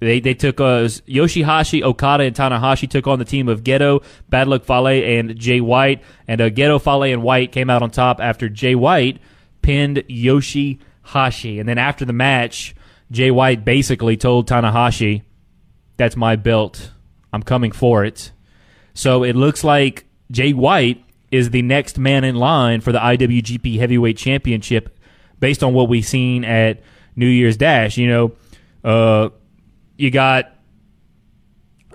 [0.00, 4.48] they they took uh, Yoshihashi, Okada, and Tanahashi took on the team of Gedo, Bad
[4.48, 6.02] Luck Fale, and Jay White.
[6.28, 9.20] And uh, Gedo, Fale, and White came out on top after Jay White
[9.62, 11.58] pinned Yoshihashi.
[11.58, 12.74] And then after the match,
[13.10, 15.22] Jay White basically told Tanahashi,
[15.96, 16.90] "That's my belt.
[17.32, 18.32] I'm coming for it."
[18.94, 23.78] So it looks like Jay White is the next man in line for the IWGP
[23.78, 24.98] Heavyweight Championship
[25.38, 26.80] based on what we've seen at
[27.14, 27.98] New Year's Dash.
[27.98, 28.32] You know,
[28.84, 29.28] uh,
[29.96, 30.52] you got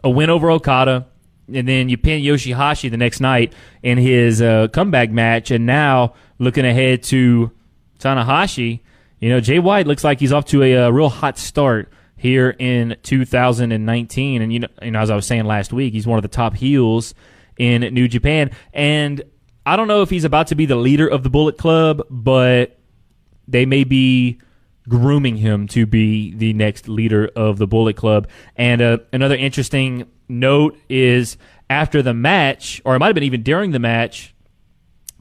[0.04, 1.08] a win over Okada,
[1.54, 6.14] and then you pin Yoshihashi the next night in his uh, comeback match, and now
[6.40, 7.52] looking ahead to
[8.00, 8.80] Tanahashi,
[9.20, 11.92] you know, Jay White looks like he's off to a, a uh, real hot start
[12.22, 14.42] here in 2019.
[14.42, 16.30] And you know, you know, as I was saying last week, he's one of the
[16.30, 17.16] top heels
[17.58, 19.24] in New Japan, and
[19.66, 22.80] I don't know if he's about to be the leader of the Bullet Club, but
[23.48, 24.40] they may be
[24.88, 28.28] grooming him to be the next leader of the Bullet Club.
[28.56, 31.38] And uh, another interesting note is
[31.70, 34.34] after the match, or it might have been even during the match.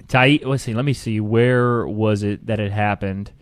[0.09, 0.75] Tai, let's see.
[0.75, 1.21] Let me see.
[1.21, 3.33] Where was it that it happened?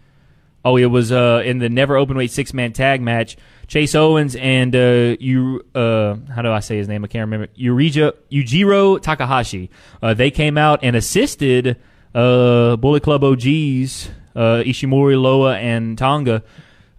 [0.68, 3.36] Oh, it was uh, in the never open weight six man tag match.
[3.68, 7.04] Chase Owens and uh, you, uh, how do I say his name?
[7.04, 7.46] I can't remember.
[7.58, 9.70] Yurija, Yujiro Takahashi.
[10.02, 11.76] Uh, they came out and assisted
[12.14, 16.42] uh, Bullet Club OGs uh, Ishimori, Loa, and Tonga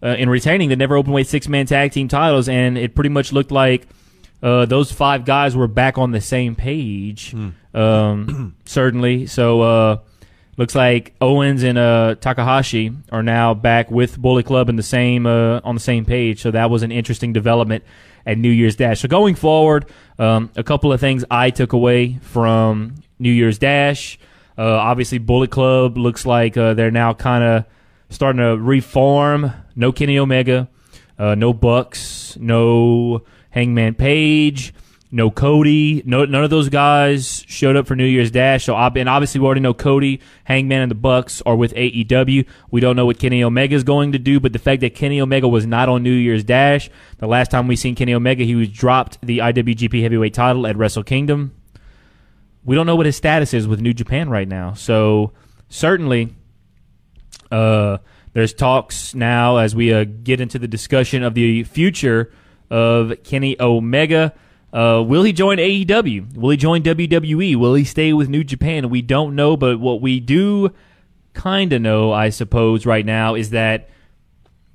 [0.04, 3.10] uh, in retaining the never open weight six man tag team titles, and it pretty
[3.10, 3.88] much looked like
[4.42, 7.32] uh, those five guys were back on the same page.
[7.32, 7.50] Hmm.
[7.74, 9.98] Um, certainly, so uh,
[10.60, 15.26] looks like Owens and uh, Takahashi are now back with Bullet Club in the same
[15.26, 16.42] uh, on the same page.
[16.42, 17.86] So that was an interesting development
[18.26, 19.00] at New Year's Dash.
[19.00, 19.86] So going forward,
[20.20, 24.20] um, a couple of things I took away from New Year's Dash.
[24.58, 27.66] Uh, obviously, Bullet Club looks like uh, they're now kind of
[28.10, 29.54] starting to reform.
[29.78, 30.68] No Kenny Omega,
[31.18, 34.74] uh, no Bucks, no Hangman Page,
[35.12, 36.04] no Cody.
[36.06, 38.66] No, none of those guys showed up for New Year's Dash.
[38.66, 42.46] So, and obviously, we already know Cody, Hangman, and the Bucks are with AEW.
[42.72, 45.20] We don't know what Kenny Omega is going to do, but the fact that Kenny
[45.20, 48.56] Omega was not on New Year's Dash, the last time we seen Kenny Omega, he
[48.56, 51.54] was dropped the IWGP Heavyweight Title at Wrestle Kingdom
[52.64, 54.74] we don't know what his status is with New Japan right now.
[54.74, 55.32] So
[55.70, 56.36] certainly,
[57.52, 57.98] uh,
[58.34, 62.32] there's talks now as we uh, get into the discussion of the future
[62.70, 64.34] of Kenny Omega.
[64.72, 66.36] Uh, will he join AEW?
[66.36, 67.56] Will he join WWE?
[67.56, 68.90] Will he stay with New Japan?
[68.90, 70.72] We don't know, but what we do
[71.34, 73.90] kind of know, I suppose, right now is that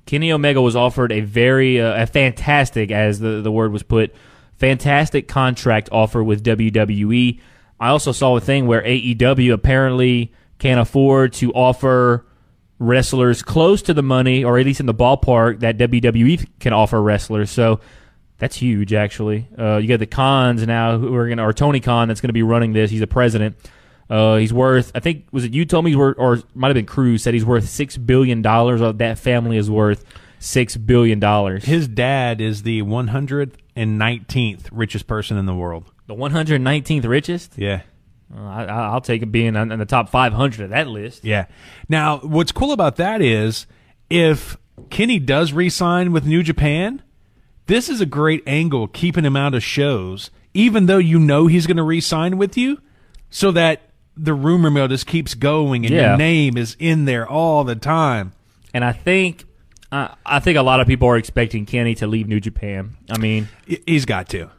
[0.05, 4.13] Kenny Omega was offered a very, uh, a fantastic, as the, the word was put,
[4.57, 7.39] fantastic contract offer with WWE.
[7.79, 12.25] I also saw a thing where AEW apparently can't afford to offer
[12.79, 17.01] wrestlers close to the money, or at least in the ballpark that WWE can offer
[17.01, 17.49] wrestlers.
[17.49, 17.79] So
[18.37, 19.47] that's huge, actually.
[19.57, 22.29] Uh, you got the Khans now who are going to, or Tony Khan that's going
[22.29, 22.91] to be running this.
[22.91, 23.55] He's a president.
[24.09, 26.75] Uh, he's worth, I think, was it you told me he's worth, or might have
[26.75, 28.81] been Cruz said he's worth six billion dollars.
[28.81, 30.03] Or that family is worth
[30.39, 31.65] six billion dollars.
[31.65, 35.91] His dad is the 119th richest person in the world.
[36.07, 37.57] The 119th richest?
[37.57, 37.81] Yeah.
[38.35, 41.23] I, will take it being in the top 500 of that list.
[41.23, 41.45] Yeah.
[41.87, 43.65] Now, what's cool about that is
[44.09, 44.57] if
[44.89, 47.01] Kenny does re-sign with New Japan,
[47.67, 51.67] this is a great angle keeping him out of shows, even though you know he's
[51.67, 52.81] going to re-sign with you,
[53.29, 53.81] so that
[54.15, 56.09] the rumor mill just keeps going and yeah.
[56.09, 58.31] your name is in there all the time.
[58.73, 59.45] And I think
[59.91, 62.97] I think a lot of people are expecting Kenny to leave New Japan.
[63.09, 64.49] I mean, he's got to.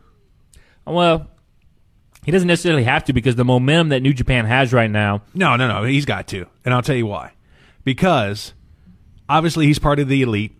[0.86, 1.28] Well,
[2.24, 5.22] he doesn't necessarily have to because the momentum that New Japan has right now.
[5.34, 5.84] No, no, no.
[5.84, 6.46] He's got to.
[6.64, 7.32] And I'll tell you why.
[7.84, 8.54] Because
[9.28, 10.56] obviously he's part of the elite.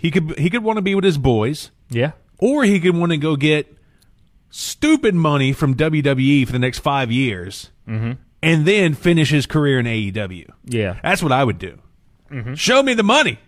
[0.00, 1.70] He could he could want to be with his boys.
[1.90, 2.12] Yeah.
[2.38, 3.76] Or he could want to go get
[4.48, 9.84] stupid money from WWE for the next five years, and then finish his career in
[9.86, 10.48] AEW.
[10.64, 10.98] Yeah.
[11.02, 11.78] That's what I would do.
[12.54, 13.38] Show me the money.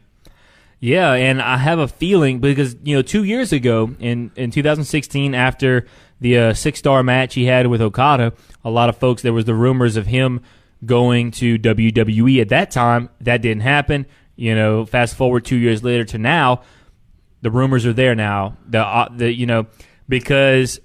[0.81, 5.35] Yeah, and I have a feeling because you know two years ago in in 2016
[5.35, 5.87] after
[6.21, 8.33] the uh, six star match he had with Okada,
[8.65, 10.43] a lot of folks there was the rumors of him
[10.85, 13.09] going to WWE at that time.
[13.21, 14.07] That didn't happen.
[14.43, 16.63] You know, fast forward two years later to now,
[17.43, 18.57] the rumors are there now.
[18.69, 19.67] The uh, the you know
[20.09, 20.81] because.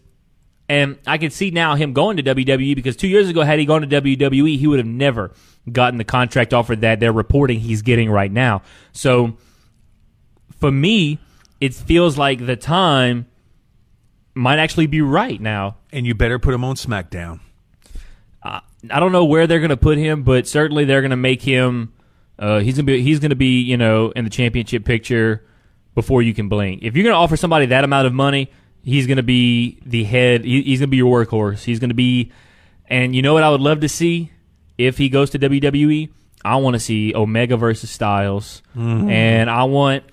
[0.69, 3.63] And I can see now him going to WWE because two years ago, had he
[3.63, 5.31] gone to WWE, he would have never
[5.71, 8.63] gotten the contract offer that they're reporting he's getting right now.
[8.91, 9.37] So
[10.59, 11.19] for me,
[11.61, 13.27] it feels like the time
[14.33, 15.77] might actually be right now.
[15.93, 17.39] And you better put him on SmackDown.
[18.43, 18.61] I
[18.99, 21.93] don't know where they're going to put him, but certainly they're going to make him.
[22.39, 25.43] Uh, he's gonna be he's gonna be you know in the championship picture
[25.95, 26.83] before you can blink.
[26.83, 28.51] If you're gonna offer somebody that amount of money,
[28.83, 30.45] he's gonna be the head.
[30.45, 31.63] He, he's gonna be your workhorse.
[31.63, 32.31] He's gonna be,
[32.87, 34.31] and you know what I would love to see
[34.77, 36.09] if he goes to WWE.
[36.45, 38.61] I want to see Omega versus Styles,
[39.09, 40.03] and I want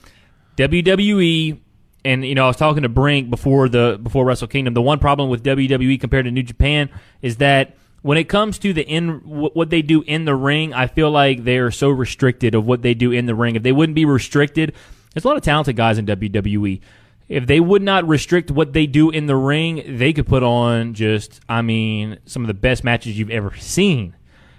[0.57, 1.61] WWE.
[2.07, 4.75] And you know, I was talking to Brink before the before Wrestle Kingdom.
[4.75, 6.91] The one problem with WWE compared to New Japan
[7.23, 10.89] is that when it comes to the in what they do in the ring, I
[10.89, 13.57] feel like they are so restricted of what they do in the ring.
[13.57, 14.75] If they wouldn't be restricted,
[15.15, 16.83] there's a lot of talented guys in WWE.
[17.31, 20.93] If they would not restrict what they do in the ring, they could put on
[20.93, 24.15] just, I mean, some of the best matches you've ever seen.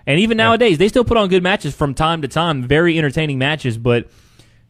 [0.08, 3.38] And even nowadays, they still put on good matches from time to time, very entertaining
[3.38, 3.78] matches.
[3.78, 4.10] But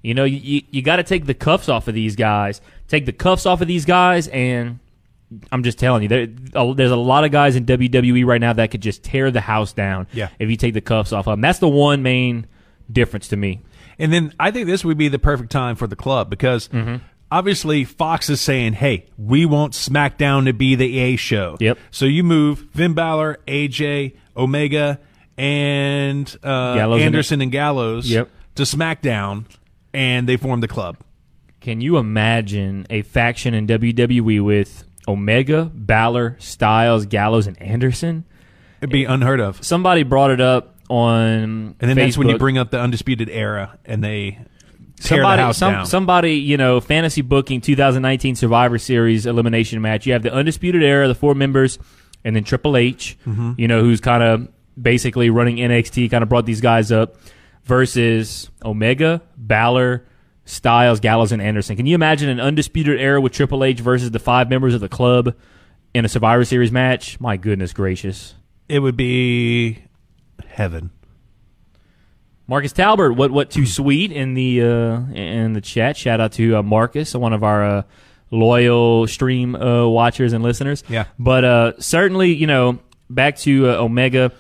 [0.02, 2.60] you know, you you got to take the cuffs off of these guys.
[2.90, 4.80] Take the cuffs off of these guys, and
[5.52, 8.72] I'm just telling you, there, there's a lot of guys in WWE right now that
[8.72, 10.08] could just tear the house down.
[10.14, 10.30] Yeah.
[10.40, 12.46] if you take the cuffs off of them, that's the one main
[12.92, 13.62] difference to me.
[13.98, 16.98] And then I think this would be the perfect time for the club because Mm-hmm.
[17.32, 21.58] obviously Fox is saying, hey, we want SmackDown to be the A show.
[21.60, 21.80] Yep.
[21.92, 25.00] So you move Finn Balor, AJ, Omega,
[25.38, 26.48] and uh,
[26.98, 28.30] Anderson and Gallows Yep.
[28.56, 29.46] to SmackDown,
[29.94, 30.98] and they form the club.
[31.62, 38.26] Can you imagine a faction in WWE with Omega, Balor, Styles, Gallows, and Anderson?
[38.82, 39.64] It'd be unheard of.
[39.64, 42.40] Somebody brought it up on And then that's when you Facebook.
[42.40, 44.38] bring up the Undisputed Era and they
[45.00, 45.86] tear somebody, the house some, down.
[45.86, 50.06] somebody, you know, fantasy booking 2019 Survivor Series elimination match.
[50.06, 51.80] You have the Undisputed Era, the four members,
[52.24, 53.54] and then Triple H, Mm-hmm.
[53.58, 54.48] you know, who's kind of
[54.80, 57.16] basically running NXT, kind of brought these guys up,
[57.64, 60.06] versus Omega, Balor,
[60.46, 61.76] Styles, Gallows, and Anderson.
[61.76, 64.90] Can you imagine an Undisputed Era with Triple H versus the five members of the
[64.90, 65.36] club
[65.94, 67.20] in a Survivor Series match?
[67.20, 68.36] My goodness gracious.
[68.70, 69.84] it would be
[70.48, 70.92] heaven.
[72.48, 75.98] Marcus Talbert, what what too sweet in the uh, in the chat.
[75.98, 77.84] Shout out to uh, Marcus, one of our uh,
[78.30, 80.84] loyal stream uh, watchers and listeners.
[80.88, 81.06] Yeah.
[81.18, 82.80] but uh, certainly, you know,
[83.10, 84.32] back to uh, Omega.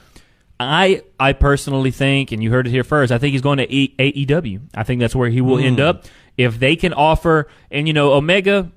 [0.60, 3.12] I I personally think, and you heard it here first.
[3.12, 4.62] I think he's going to e- AEW.
[4.74, 5.86] I think that's where he will end hmm.
[5.86, 6.06] up
[6.38, 7.48] if they can offer.
[7.72, 8.72] And you know, Omega.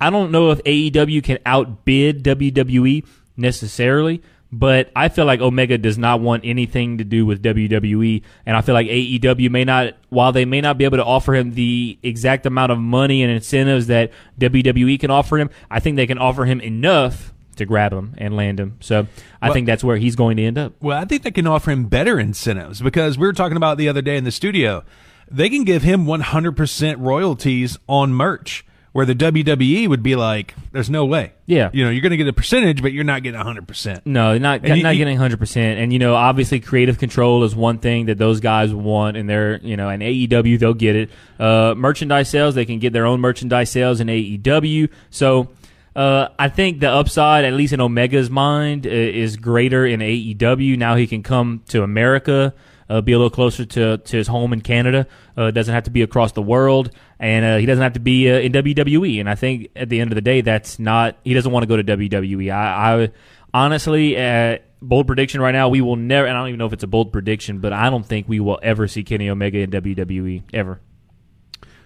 [0.00, 4.20] I don't know if AEW can outbid WWE necessarily,
[4.50, 8.62] but I feel like Omega does not want anything to do with WWE, and I
[8.62, 12.00] feel like AEW may not, while they may not be able to offer him the
[12.02, 16.18] exact amount of money and incentives that WWE can offer him, I think they can
[16.18, 18.76] offer him enough to grab him and land him.
[18.80, 19.06] So
[19.40, 20.74] I Well- think that's where he's going to end up.
[20.80, 23.88] Well, I think they can offer him better incentives because we were talking about the
[23.88, 24.84] other day in the studio.
[25.30, 30.90] They can give him 100% royalties on merch, where the WWE would be like, there's
[30.90, 31.32] no way.
[31.46, 31.70] Yeah.
[31.72, 34.02] You know, you're going to get a percentage, but you're not getting 100%.
[34.04, 35.78] No, not And not you- getting hundred percent.
[35.80, 39.58] And you know, obviously, creative control is one thing that those guys want, and they're
[39.62, 41.10] you know, and AEW they'll get it.
[41.40, 44.88] Uh, merchandise sales, they can get their own merchandise sales in AEW.
[45.08, 45.48] So.
[45.94, 50.78] Uh, I think the upside, at least in Omega's mind, is greater in AEW.
[50.78, 52.54] Now he can come to America,
[52.88, 55.06] uh, be a little closer to, to his home in Canada.
[55.36, 58.30] Uh, doesn't have to be across the world, and uh, he doesn't have to be
[58.30, 59.20] uh, in WWE.
[59.20, 61.16] And I think at the end of the day, that's not.
[61.24, 62.50] He doesn't want to go to WWE.
[62.50, 63.10] I, I
[63.52, 66.26] honestly, uh, bold prediction right now, we will never.
[66.26, 68.40] And I don't even know if it's a bold prediction, but I don't think we
[68.40, 70.80] will ever see Kenny Omega in WWE ever.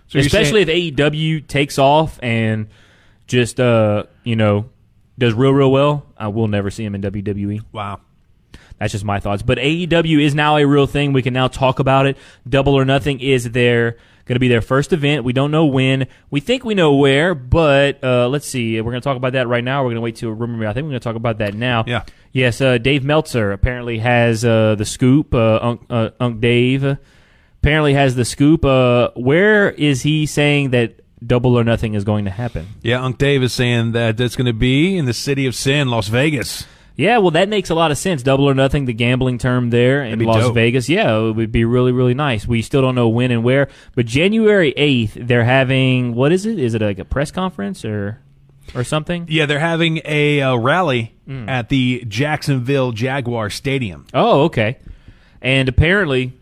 [0.07, 2.69] So Especially saying- if AEW takes off and
[3.27, 4.69] just uh you know
[5.19, 7.63] does real real well, I will never see him in WWE.
[7.73, 8.01] wow.
[8.79, 9.43] That's just my thoughts.
[9.43, 11.15] But AEW is now a real thing.
[11.15, 12.19] We can now talk about it.
[12.47, 13.93] Double or Nothing is their
[14.27, 15.25] going to be their first event.
[15.25, 16.09] We don't know when.
[16.31, 18.79] We think we know where, but uh, let's see.
[18.81, 19.83] We're going to talk about that right now.
[19.83, 20.67] We're going to wait till a rumor.
[20.67, 21.85] I think we're going to talk about that now.
[21.87, 22.03] Yeah.
[22.33, 22.61] Yes.
[22.61, 25.35] Uh, Dave Meltzer apparently has uh, the scoop.
[25.35, 26.99] Uh, Unc, uh, Unc Dave
[27.63, 28.65] apparently has the scoop.
[28.65, 32.67] Uh, where is he saying that Double or Nothing is going to happen.
[32.83, 35.89] Yeah, Unc Dave is saying that that's going to be in the city of sin,
[35.89, 36.67] Las Vegas.
[36.97, 38.23] Yeah, well, that makes a lot of sense.
[38.23, 40.55] Double or Nothing, the gambling term there in Las dope.
[40.55, 40.89] Vegas.
[40.89, 42.47] Yeah, it would be really, really nice.
[42.47, 46.59] We still don't know when and where, but January eighth, they're having what is it?
[46.59, 48.19] Is it like a press conference or
[48.75, 49.27] or something?
[49.29, 54.07] Yeah, they're having a uh, rally at the Jacksonville Jaguar Stadium.
[54.15, 54.79] Oh, okay.
[55.43, 56.33] And apparently,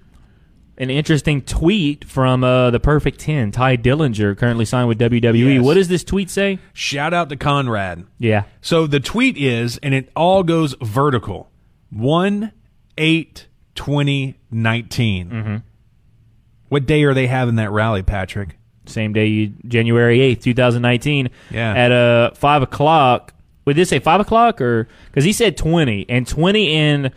[0.76, 5.54] an interesting tweet from uh, the Perfect Ten, Tye Dillinger, currently signed with WWE.
[5.56, 5.64] Yes.
[5.64, 6.58] What does this tweet say?
[6.72, 8.04] Shout out to Conrad.
[8.18, 8.44] Yeah.
[8.60, 11.50] So the tweet is, and it all goes vertical
[11.90, 12.52] 1
[12.98, 15.62] 8 2019.
[16.68, 18.56] What day are they having that rally, Patrick?
[18.86, 21.30] Same day, January 8th, 2019.
[21.50, 21.72] Yeah.
[21.74, 23.32] At uh, 5 o'clock.
[23.64, 24.60] Would this say 5 o'clock?
[24.60, 27.12] or Because he said 20, and 20 in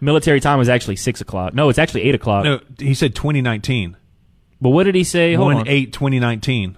[0.00, 1.54] military time was actually 6 o'clock.
[1.54, 2.44] No, it's actually 8 o'clock.
[2.44, 3.96] No, he said 2019.
[4.60, 5.34] But what did he say?
[5.34, 5.68] Hold 1 on.
[5.68, 6.76] 8 2019.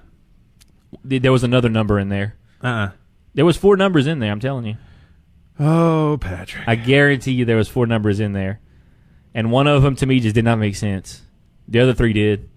[1.05, 2.37] There was another number in there.
[2.63, 2.91] Uh uh
[3.35, 4.77] There was four numbers in there, I'm telling you.
[5.59, 6.65] Oh, Patrick.
[6.67, 8.61] I guarantee you there was four numbers in there.
[9.35, 11.23] And one of them to me just did not make sense.
[11.69, 12.49] The other three did.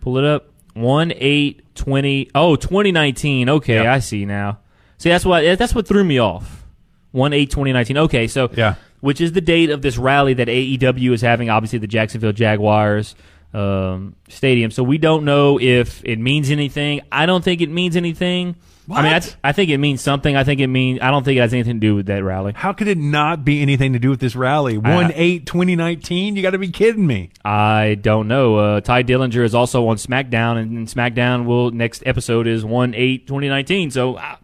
[0.00, 0.50] Pull it up.
[0.74, 3.48] 1 8 20 Oh, 2019.
[3.48, 3.86] Okay, Yep.
[3.86, 4.58] I see now.
[4.98, 6.64] See, that's what that's what threw me off.
[7.12, 7.98] 1 8 2019.
[7.98, 8.74] Okay, so Yeah.
[9.00, 13.14] Which is the date of this rally that AEW is having obviously the Jacksonville Jaguars
[13.54, 14.70] um, stadium.
[14.70, 17.00] So we don't know if it means anything.
[17.12, 18.56] I don't think it means anything.
[18.86, 19.00] What?
[19.00, 20.34] I mean, I, I think it means something.
[20.34, 22.54] I think it means I don't think it has anything to do with that rally.
[22.56, 24.78] How could it not be anything to do with this rally?
[24.78, 26.36] 1 8 2019?
[26.36, 27.30] You got to be kidding me.
[27.44, 28.56] I don't know.
[28.56, 33.26] Uh, Tye Dillinger is also on SmackDown, and SmackDown will next episode is one eight
[33.26, 33.90] 2019.
[33.90, 34.36] So, uh,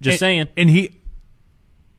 [0.00, 0.94] just And- saying, And he.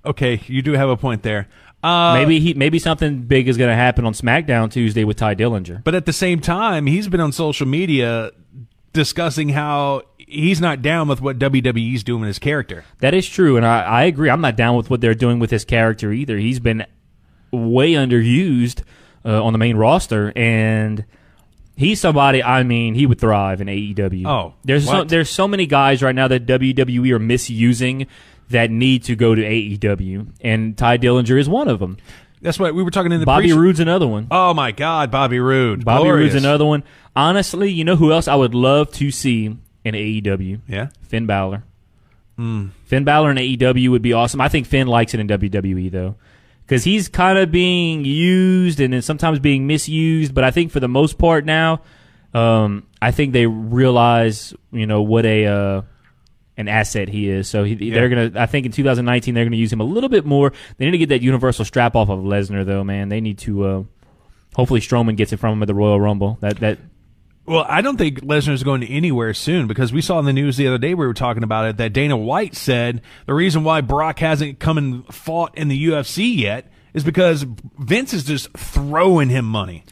[0.05, 1.49] Okay, you do have a point there.
[1.83, 5.35] Uh, maybe he maybe something big is going to happen on SmackDown Tuesday with Tye
[5.35, 5.83] Dillinger.
[5.83, 8.31] But at the same time, he's been on social media
[8.91, 12.83] discussing how he's not down with what WWE's doing with his character.
[12.99, 14.29] That is true, and I, I agree.
[14.29, 16.37] I'm not down with what they're doing with his character either.
[16.37, 16.85] He's been
[17.51, 18.83] way underused
[19.25, 21.05] uh, on the main roster, and
[21.75, 22.43] he's somebody.
[22.43, 24.27] I mean, he would thrive in AEW.
[24.27, 28.07] Oh, there's so, there's so many guys right now that WWE are misusing
[28.49, 31.97] that need to go to AEW, and Tye Dillinger is one of them.
[32.41, 34.27] That's what we were talking in the Bobby pre- Roode's another one.
[34.31, 35.83] Oh my God, Bobby Roode.
[35.83, 36.33] Bobby Glorious.
[36.33, 36.83] Roode's another one.
[37.15, 40.62] Honestly, you know who else I would love to see in AEW?
[40.67, 40.89] Yeah.
[41.01, 41.63] Finn Balor.
[42.38, 42.67] Hmm.
[42.85, 44.39] Finn Balor in AEW would be awesome.
[44.39, 46.15] I think Finn likes it in WWE though,
[46.65, 50.33] because he's kind of being used and then sometimes being misused.
[50.33, 51.81] But I think for the most part now,
[52.33, 55.81] um, I think they realize you know what a uh,
[56.59, 57.47] an asset he is.
[57.47, 58.31] So he, they're gonna.
[58.35, 60.53] I think in 2019 they're gonna use him a little bit more.
[60.77, 63.09] They need to get that Universal strap off of Lesnar though, man.
[63.09, 63.63] They need to.
[63.65, 63.83] Uh,
[64.55, 66.37] hopefully Strowman gets it from him at the Royal Rumble.
[66.41, 66.77] That that
[67.45, 70.57] Well, I don't think Lesnar's going to anywhere soon because we saw in the news
[70.57, 73.81] the other day we were talking about it that Dana White said the reason why
[73.81, 77.45] Brock hasn't come and fought in the UFC yet is because
[77.79, 79.85] Vince is just throwing him money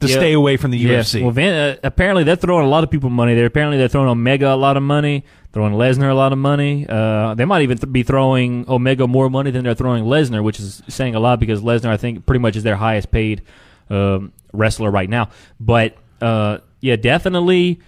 [0.00, 0.14] to Yeah.
[0.16, 1.12] stay away from the Yes.
[1.14, 1.22] UFC.
[1.22, 3.46] Well, Van, uh, apparently they're throwing a lot of people money there.
[3.46, 5.24] Apparently they're throwing Omega a lot of money,
[5.54, 6.84] throwing Lesnar a lot of money.
[6.86, 10.58] Uh, they might even th- be throwing Omega more money than they're throwing Lesnar, which
[10.58, 13.42] is saying a lot because Lesnar, I think, pretty much is their highest paid
[13.88, 15.30] um, wrestler right now.
[15.60, 17.80] But uh, yeah, definitely.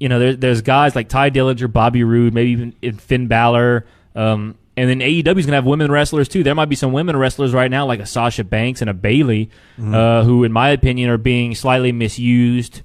[0.00, 3.84] You know, there, there's guys like Tye Dillinger, Bobby Roode, maybe even Finn Balor.
[4.16, 6.42] Um, and then AEW is going to have women wrestlers too.
[6.42, 9.50] There might be some women wrestlers right now, like a Sasha Banks and a Bayley,
[9.78, 12.80] uh, who, in my opinion, are being slightly misused.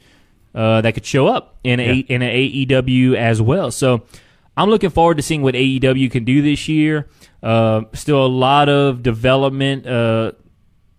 [0.54, 3.70] Uh, that could show up in a in an AEW as well.
[3.70, 4.04] So
[4.58, 7.08] I'm looking forward to seeing what AEW can do this year.
[7.42, 9.86] Uh, still a lot of development.
[9.86, 10.34] Uh,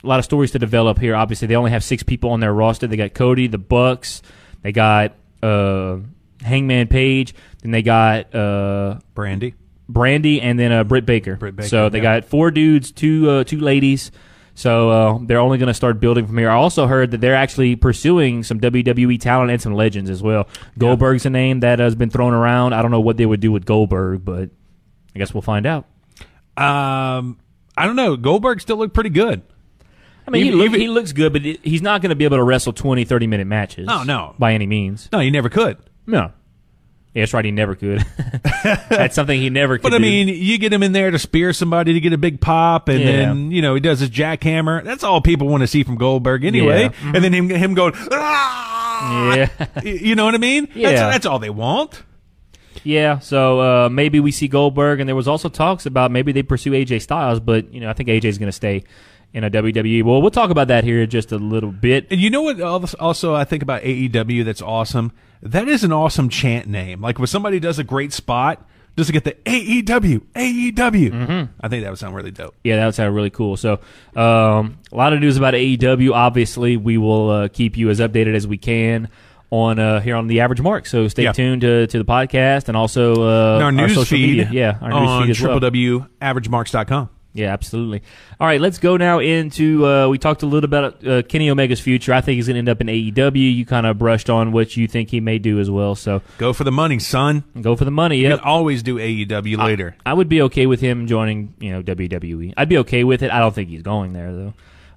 [0.02, 1.14] a lot of stories to develop here.
[1.14, 2.86] Obviously, they only have six people on their roster.
[2.86, 4.22] They got Cody, the Bucks.
[4.62, 5.98] They got uh,
[6.42, 7.34] Hangman Page.
[7.62, 9.54] Then they got uh, Brandi.
[9.90, 11.36] Brandi, and then uh, Britt Baker.
[11.36, 12.20] Britt Baker, so they yeah.
[12.20, 14.10] got four dudes, two uh, two ladies.
[14.60, 16.50] So uh, they're only going to start building from here.
[16.50, 20.48] I also heard that they're actually pursuing some WWE talent and some legends as well.
[20.76, 22.74] Goldberg's a name that has been thrown around.
[22.74, 24.50] I don't know what they would do with Goldberg, but
[25.14, 25.86] I guess we'll find out.
[26.58, 27.38] Um,
[27.74, 28.18] I don't know.
[28.18, 29.40] Goldberg still looked pretty good.
[30.28, 32.44] I mean, he, look, he looks good, but he's not going to be able to
[32.44, 33.88] wrestle 20, 30 minute matches.
[33.90, 34.34] Oh, no.
[34.38, 35.08] By any means.
[35.10, 35.78] No, he never could.
[36.06, 36.32] No.
[37.14, 37.44] Yeah, that's right.
[37.44, 38.04] He never could.
[38.88, 40.02] that's something he never could But I do.
[40.02, 43.00] mean, you get him in there to spear somebody to get a big pop, and
[43.00, 43.06] Yeah.
[43.06, 44.84] then you know he does his jackhammer.
[44.84, 46.82] That's all people want to see from Goldberg anyway.
[46.82, 47.12] Yeah.
[47.14, 49.34] And then him him going, ah!
[49.34, 49.48] Yeah.
[49.82, 50.68] You know what I mean?
[50.74, 50.90] Yeah.
[50.90, 52.02] that's, that's all they want.
[52.84, 56.42] Yeah, so uh, maybe we see Goldberg, and there was also talks about maybe they
[56.42, 58.84] pursue AJ Styles, but you know I think AJ is going to stay
[59.34, 60.02] in a WWE.
[60.04, 62.06] Well, we'll talk about that here in just a little bit.
[62.10, 62.60] And you know what?
[62.94, 64.44] Also, I think about AEW.
[64.44, 65.12] That's awesome.
[65.42, 67.00] That is an awesome chant name.
[67.00, 68.66] Like when somebody does a great spot,
[68.96, 70.74] just to get the AEW, AEW.
[70.74, 71.52] Mm-hmm.
[71.60, 72.54] I think that would sound really dope.
[72.64, 73.56] Yeah, that would sound really cool.
[73.56, 73.74] So,
[74.16, 76.12] um, a lot of news about AEW.
[76.12, 79.08] Obviously, we will uh, keep you as updated as we can
[79.50, 80.86] on uh, here on the Average Mark.
[80.86, 81.32] So stay Yeah.
[81.32, 84.48] tuned to, to the podcast and also uh, And our news social feed, media.
[84.52, 85.58] Yeah, our news on feed as well.
[85.60, 87.08] www.averagemarks.com.
[87.32, 88.02] Yeah, absolutely.
[88.40, 89.86] All right, let's go now into.
[89.86, 92.12] Uh, we talked a little about uh, Kenny Omega's future.
[92.12, 93.54] I think he's going to end up in AEW.
[93.54, 95.94] You kind of brushed on what you think he may do as well.
[95.94, 97.44] So Go for the money, son.
[97.60, 98.22] go for the money.
[98.22, 99.96] Can always do AEW later.
[100.04, 102.54] I would be okay with him joining, you know, WWE.
[102.56, 103.30] I'd be okay with it.
[103.30, 104.32] I don't think he's going there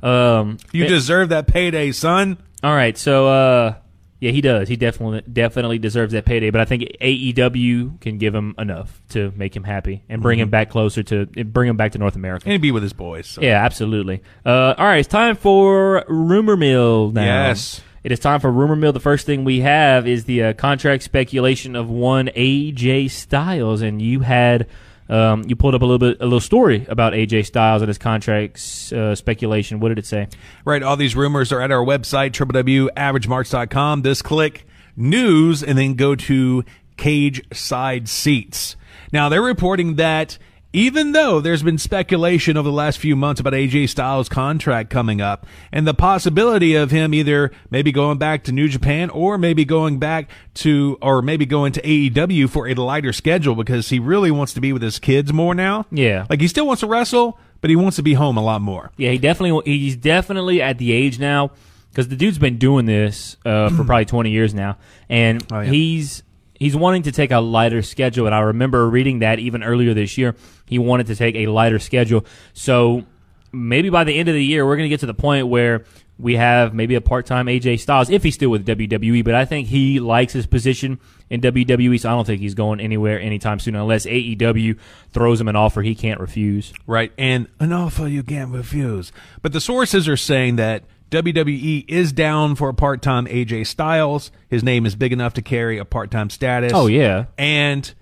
[0.01, 0.07] though.
[0.07, 2.37] Um, you deserve that payday, son.
[2.63, 3.75] all right, so uh,
[4.23, 4.67] yeah, he does.
[4.69, 6.49] He definitely definitely deserves that payday.
[6.49, 10.43] But I think AEW can give him enough to make him happy and bring Mm-hmm.
[10.43, 12.49] him back closer to bring him back to North America.
[12.49, 13.27] And be with his boys.
[13.27, 13.41] so.
[13.41, 14.21] Yeah, absolutely.
[14.45, 17.47] Uh, all right, it's time for rumor mill now.
[17.49, 17.81] Yes.
[18.03, 18.91] It is time for rumor mill.
[18.91, 24.01] The first thing we have is the uh, contract speculation of one AJ Styles, and
[24.01, 24.67] you had
[25.09, 27.97] um, you pulled up a little bit a little story about AJ Styles and his
[27.97, 28.57] contract
[28.93, 29.79] uh, speculation.
[29.79, 30.27] What did it say?
[30.65, 30.81] Right.
[30.81, 34.01] All these rumors are at our website, www.averagemarks.com.
[34.01, 36.63] This click news and then go to
[36.97, 38.75] cage side seats.
[39.11, 40.37] Now they're reporting that
[40.73, 45.21] even though there's been speculation over the last few months about AJ Styles' contract coming
[45.21, 49.63] up and the possibility of him either maybe going back to New Japan or maybe
[49.65, 54.31] going back to, or maybe going to AEW for a lighter schedule because he really
[54.31, 55.85] wants to be with his kids more now.
[55.91, 56.25] Yeah.
[56.29, 58.91] Like he still wants to wrestle, but he wants to be home a lot more.
[58.97, 61.51] Yeah, he definitely he's definitely at the age now
[61.91, 65.69] because the dude's been doing this uh, for probably twenty years now, and Oh, yeah.
[65.71, 66.23] he's
[66.59, 68.25] he's wanting to take a lighter schedule.
[68.25, 70.35] And I remember reading that even earlier this year,
[70.65, 72.25] he wanted to take a lighter schedule.
[72.53, 73.03] So
[73.51, 75.85] maybe by the end of the year, we're going to get to the point where
[76.19, 79.23] we have maybe a part-time AJ Styles if he's still with WWE.
[79.23, 80.99] But I think he likes his position
[81.29, 84.77] in WWE, so I don't think he's going anywhere anytime soon unless AEW
[85.11, 86.71] throws him an offer he can't refuse.
[86.85, 89.11] Right, and an offer you can't refuse.
[89.41, 90.83] But the sources are saying that
[91.13, 94.31] WWE is down for a part-time AJ Styles.
[94.49, 96.71] His name is big enough to carry a part-time status.
[96.73, 97.25] Oh yeah.
[97.37, 97.93] and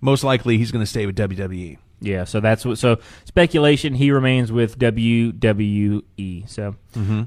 [0.00, 1.16] most likely he's going to stay with.
[1.16, 1.78] WWE.
[2.00, 2.78] Yeah, so that's what.
[2.78, 6.48] So speculation, he remains with WWE.
[6.48, 6.76] So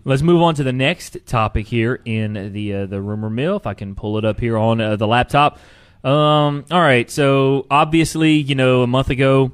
[0.06, 3.58] let's move on to the next topic here in the uh, the rumor mill.
[3.58, 5.60] If I can pull it up here on uh, the laptop.
[6.04, 7.10] Um, all right.
[7.12, 9.52] So obviously, you know, a month ago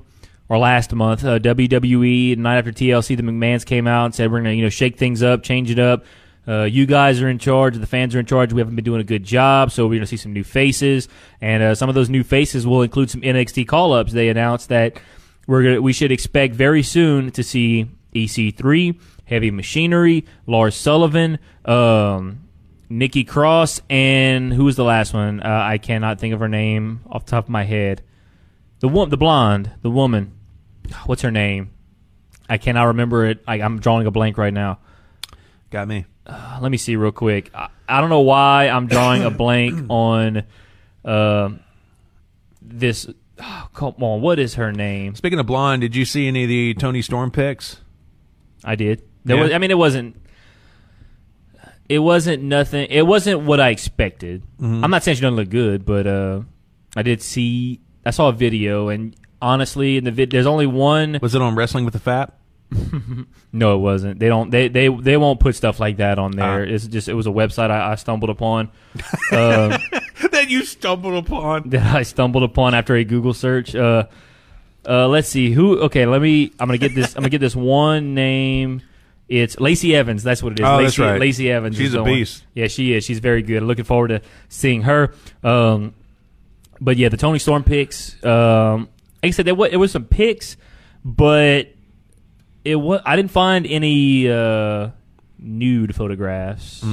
[0.50, 4.40] or last month, uh, WWE night after TLC, the McMahon's came out and said we're
[4.40, 6.04] gonna you know shake things up, change it up.
[6.48, 7.78] Uh, you guys are in charge.
[7.78, 8.52] The fans are in charge.
[8.52, 11.08] We haven't been doing a good job, so we're going to see some new faces,
[11.42, 14.14] and uh, some of those new faces will include some NXT call-ups.
[14.14, 15.00] They announced that
[15.46, 22.48] we're gonna, we should expect very soon to see EC3, Heavy Machinery, Lars Sullivan, um,
[22.90, 25.42] Nikki Cross, and who was the last one?
[25.42, 28.02] Uh, I cannot think of her name off the top of my head.
[28.80, 30.34] The one, the blonde, the woman.
[31.06, 31.72] What's her name?
[32.48, 33.44] I cannot remember it.
[33.48, 34.80] I, I'm drawing a blank right now.
[35.70, 36.06] Got me.
[36.26, 37.52] Uh, let me see real quick.
[37.54, 40.44] I, I don't know why I'm drawing a blank on
[41.06, 41.50] uh,
[42.62, 43.08] this.
[43.40, 45.16] oh, come on, what is her name?
[45.16, 47.82] Speaking of blonde, did you see any of the Toni Storm picks?
[48.64, 49.04] I did.
[49.26, 49.44] There Yeah.
[49.44, 49.52] was.
[49.54, 50.16] I mean, it wasn't.
[51.88, 52.88] It wasn't nothing.
[52.92, 54.44] It wasn't what I expected.
[54.60, 54.84] Mm-hmm.
[54.84, 56.42] I'm not saying she doesn't look good, but uh,
[56.96, 57.80] I did see.
[58.06, 61.20] I saw a video, and honestly, in the vid, there's only one.
[61.22, 62.38] Was it on Wrestling with the Fat?
[63.52, 64.20] No, it wasn't.
[64.20, 64.52] They don't.
[64.52, 66.62] They they they won't put stuff like that on there.
[66.62, 66.72] Ah.
[66.72, 68.70] It's just it was a website I, I stumbled upon.
[69.32, 69.80] uh,
[70.32, 71.70] that you stumbled upon.
[71.70, 73.74] that I stumbled upon after a Google search.
[73.74, 74.06] Uh,
[74.88, 75.80] uh, let's see who.
[75.80, 76.52] Okay, let me.
[76.60, 77.16] I'm gonna get this.
[77.16, 78.84] I'm gonna get this one name.
[79.28, 80.22] It's Lacey Evans.
[80.22, 80.66] That's what it is.
[80.66, 81.20] Oh, Lacey, that's right.
[81.20, 81.76] Lacey Evans.
[81.76, 82.12] She's a one.
[82.12, 82.44] beast.
[82.54, 83.04] Yeah, she is.
[83.04, 83.64] She's very good.
[83.64, 85.14] Looking forward to seeing her.
[85.44, 85.96] Um,
[86.80, 88.24] but yeah, the Toni Storm picks.
[88.24, 88.90] Um,
[89.24, 90.58] like I said, there was, it was some picks,
[91.04, 91.70] but
[92.66, 93.02] it was.
[93.06, 94.90] I didn't find any uh,
[95.38, 96.84] nude photographs.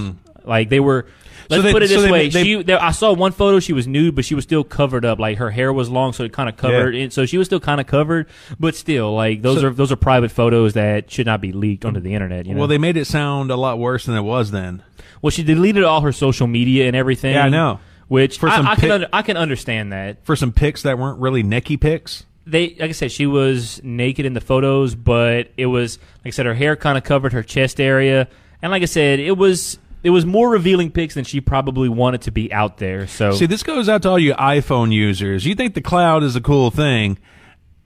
[0.44, 1.06] Like they were.
[1.48, 1.66] Let's Hmm.
[1.66, 2.62] they- put it so this they- way: they- she.
[2.62, 3.60] There, I saw one photo.
[3.60, 5.18] She was nude, but she was still covered up.
[5.20, 6.94] Like her hair was long, so it kind of covered.
[6.96, 7.04] Yeah.
[7.04, 7.12] it.
[7.12, 8.26] So she was still kind of covered,
[8.58, 11.84] but still, like those So- are those are private photos that should not be leaked
[11.84, 12.46] onto the internet.
[12.46, 12.60] You know?
[12.60, 14.82] Well, they made it sound a lot worse than it was then.
[15.22, 17.34] Well, she deleted all her social media and everything.
[17.34, 17.78] Yeah, I know.
[18.08, 20.82] Which For I, some I pic- can under, I can understand that For some pics
[20.82, 22.24] that weren't really necky pics.
[22.46, 26.30] they like I said she was naked in the photos, but it was like I
[26.30, 28.28] said her hair kind of covered her chest area,
[28.62, 32.22] and like I said it was it was more revealing pics than she probably wanted
[32.22, 33.08] to be out there.
[33.08, 35.44] So See, this goes out to all you iPhone users.
[35.44, 37.18] You think the cloud is a cool thing?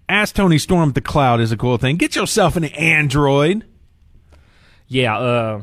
[0.07, 1.97] Ask Toni Storm if the cloud is a cool thing.
[1.97, 3.65] Get yourself an Android.
[4.89, 5.17] Yeah.
[5.19, 5.63] Uh,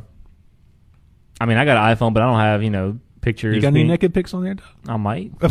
[1.39, 2.97] I mean, I got an iPhone, but I don't have you know
[3.27, 3.55] pictures.
[3.55, 4.55] You got any being- naked pics on there?
[4.87, 5.31] I might.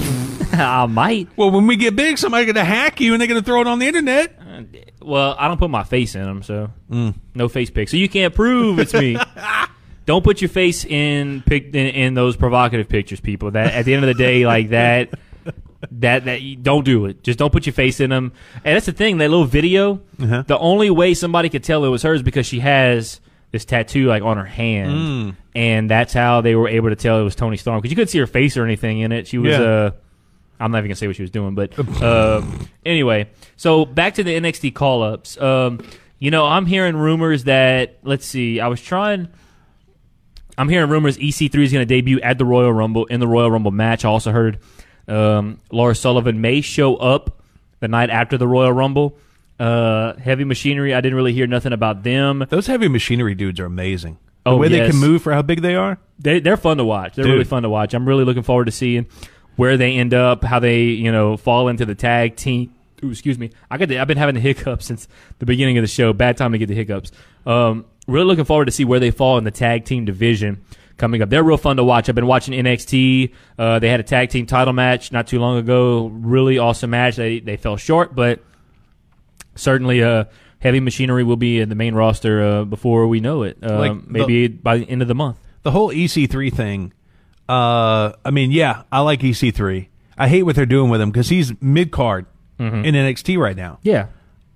[0.52, 1.28] I might.
[1.36, 3.78] Well, when we get big, somebody's gonna hack you and they're gonna throw it on
[3.78, 4.38] the internet.
[5.02, 7.14] Well, I don't put my face in them, so Mm.
[7.34, 7.90] no face pics.
[7.90, 9.16] So you can't prove it's me.
[10.06, 13.50] don't put your face in, pic, in in those provocative pictures, people.
[13.50, 15.10] That at the end of the day, like that,
[15.92, 17.22] that that you- don't do it.
[17.22, 18.32] Just don't put your face in them.
[18.64, 19.18] And that's the thing.
[19.18, 20.00] That little video.
[20.20, 20.42] Uh-huh.
[20.46, 23.20] The only way somebody could tell it was hers because she has
[23.56, 25.36] this tattoo like on her hand, Mm.
[25.54, 28.08] and that's how they were able to tell it was Toni Storm because you couldn't
[28.10, 29.26] see her face or anything in it.
[29.26, 29.60] She was Yeah.
[29.62, 29.90] uh
[30.58, 32.40] I'm not even gonna say what she was doing, but uh,
[32.86, 33.28] anyway.
[33.56, 35.38] So back to the NXT call ups.
[35.40, 35.80] Um,
[36.18, 38.58] you know, I'm hearing rumors that let's see.
[38.60, 39.28] I was trying.
[40.58, 43.50] I'm hearing rumors EC3 is going to debut at the Royal Rumble in the Royal
[43.50, 44.04] Rumble match.
[44.04, 44.58] I also heard
[45.08, 47.42] um, Lars Sullivan may show up
[47.80, 49.18] the night after the Royal Rumble.
[49.58, 50.94] Uh, heavy Machinery.
[50.94, 52.44] I didn't really hear nothing about them.
[52.48, 54.18] Those heavy machinery dudes are amazing.
[54.44, 55.98] The Oh, way they can move for how big they are.
[56.18, 57.14] they, they're fun to watch.
[57.16, 57.32] They're Dude.
[57.32, 57.94] really fun to watch.
[57.94, 59.06] I'm really looking forward to seeing
[59.56, 62.72] where they end up, how they you know fall into the tag team.
[63.02, 63.50] Ooh, excuse me.
[63.70, 66.12] I got the, I've been having the hiccups since the beginning of the show.
[66.12, 67.10] Bad time to get the hiccups.
[67.44, 70.62] Um, really looking forward to see where they fall in the tag team division
[70.96, 71.28] coming up.
[71.28, 72.08] They're real fun to watch.
[72.08, 73.32] I've been watching NXT.
[73.58, 76.06] Uh, they had a tag team title match not too long ago.
[76.06, 77.16] Really awesome match.
[77.16, 78.40] They they fell short, but
[79.56, 80.24] certainly uh,
[80.60, 83.58] heavy machinery will be in the main roster uh, before we know it.
[83.62, 85.38] Um, Like the- maybe by the end of the month.
[85.64, 86.92] The whole EC3 thing.
[87.48, 89.88] Uh, I mean, yeah, I like EC3.
[90.18, 92.26] I hate what they're doing with him because he's mid card
[92.58, 92.84] Mm-hmm.
[92.86, 93.78] in NXT right now.
[93.82, 94.06] Yeah.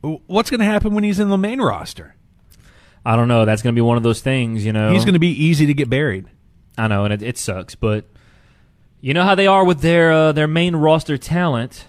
[0.00, 2.14] What's going to happen when he's in the main roster?
[3.04, 3.44] I don't know.
[3.44, 4.90] That's going to be one of those things, you know.
[4.90, 6.24] He's going to be easy to get buried.
[6.78, 8.06] I know, and it, it sucks, but
[9.02, 11.84] you know how they are with their uh, their main roster talent.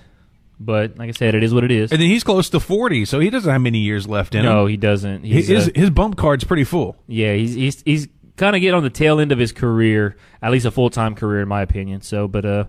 [0.64, 1.92] But like I said, it is what it is.
[1.92, 4.64] And then he's close to 40, so he doesn't have many years left in No,
[4.66, 4.70] him.
[4.70, 5.24] he doesn't.
[5.24, 6.96] His, He's, his, uh, his bump card's pretty full.
[7.08, 8.08] yeah, he's he's he's
[8.38, 11.16] kind of getting on the tail end of his career, at least a full time
[11.16, 12.02] career, in my opinion.
[12.02, 12.66] So, but uh,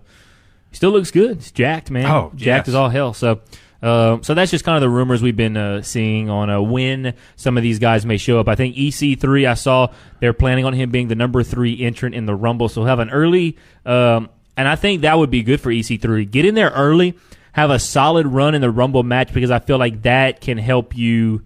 [0.71, 1.37] he still looks good.
[1.37, 2.05] He's jacked, man.
[2.07, 2.69] Oh, jacked yes.
[2.69, 3.13] as all hell.
[3.13, 3.41] So.
[3.81, 7.13] Uh, so that's just kind of the rumors we've been uh, seeing on uh, when
[7.35, 8.47] some of these guys may show up.
[8.47, 9.89] I think EC3, I saw
[10.21, 12.99] they're planning on him being the number three entrant in the Rumble, so he'll have
[12.99, 16.31] an early, um, and I think that would be good for EC3.
[16.31, 17.15] Get in there early,
[17.53, 20.95] have a solid run in the Rumble match because I feel like that can help
[20.97, 21.43] you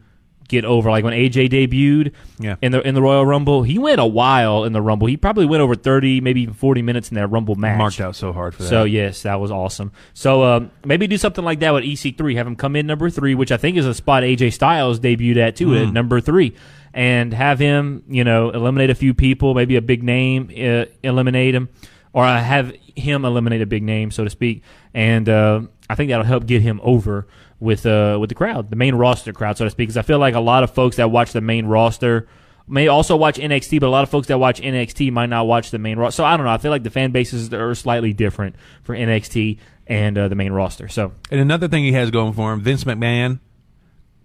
[0.47, 0.89] get over.
[0.89, 2.55] Like when AJ debuted Yeah.
[2.61, 5.07] in the in the Royal Rumble, he went a while in the Rumble.
[5.07, 7.77] He probably went over thirty, maybe even forty minutes in that Rumble match.
[7.77, 8.69] Marked out so hard for that.
[8.69, 9.91] So yes, that was awesome.
[10.13, 12.35] So um, maybe do something like that with EC3.
[12.37, 15.35] Have him come in number three, which I think is a spot AJ Styles debuted
[15.37, 16.55] at too, at number three,
[16.93, 21.55] and have him, you know, eliminate a few people, maybe a big name, uh, eliminate
[21.55, 21.67] him,
[22.13, 24.63] or uh, have him eliminate a big name, so to speak.
[24.93, 27.27] And uh, I think that'll help get him over
[27.59, 29.87] with uh, with the crowd, the main roster crowd, so to speak.
[29.87, 32.27] Because I feel like a lot of folks that watch the main roster
[32.67, 35.71] may also watch NXT, but a lot of folks that watch NXT might not watch
[35.71, 36.17] the main roster.
[36.17, 36.51] So I don't know.
[36.51, 40.51] I feel like the fan bases are slightly different for NXT and uh, the main
[40.51, 40.87] roster.
[40.89, 43.39] So And another thing he has going for him, Vince McMahon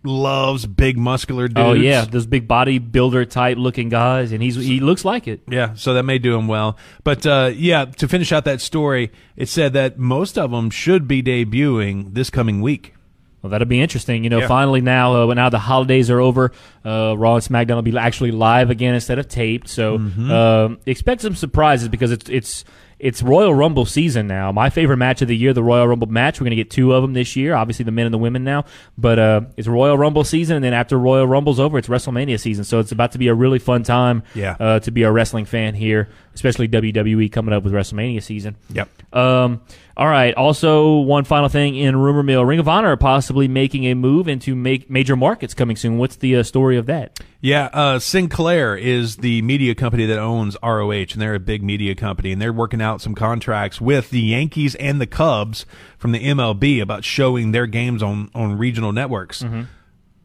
[0.05, 1.61] loves big muscular dudes.
[1.61, 5.40] oh yeah, those big bodybuilder type looking guys, and he's he looks like it.
[5.48, 6.76] Yeah, so that may do him well.
[7.05, 11.07] But uh, yeah, to finish out that story, it said that most of them should
[11.07, 12.94] be debuting this coming week.
[13.42, 14.22] Well, that'll be interesting.
[14.22, 14.46] You know, Yeah.
[14.46, 16.53] finally now, uh, when now the holidays are over,
[16.84, 19.68] uh, Raw and SmackDown will be actually live again instead of taped.
[19.68, 20.30] So Mm-hmm.
[20.30, 22.64] um, expect some surprises because it's it's
[23.03, 24.53] it's Royal Rumble season now.
[24.53, 26.40] My favorite match of the year, the Royal Rumble match.
[26.40, 27.53] We're going to get two of them this year.
[27.53, 28.64] Obviously, the men and the women now,
[28.96, 32.62] but uh, it's Royal Rumble season, and then after Royal Rumble's over, it's WrestleMania season.
[32.62, 34.22] So it's about to be a really fun time.
[34.36, 34.57] Yeah.
[34.59, 38.57] Uh, to be a wrestling fan here, especially WWE coming up with WrestleMania season.
[38.70, 38.89] Yep.
[39.14, 39.61] Um,
[39.97, 40.35] all right.
[40.35, 44.55] Also, one final thing in rumor mill: Ring of Honor possibly making a move into
[44.55, 45.99] make major markets coming soon.
[45.99, 47.20] What's the uh, story of that?
[47.41, 51.95] Yeah, uh, Sinclair is the media company that owns ROH, and they're a big media
[51.95, 55.66] company, and they're working out some contracts with the Yankees and the Cubs
[55.99, 59.45] from the MLB about showing their games on, on regional networks.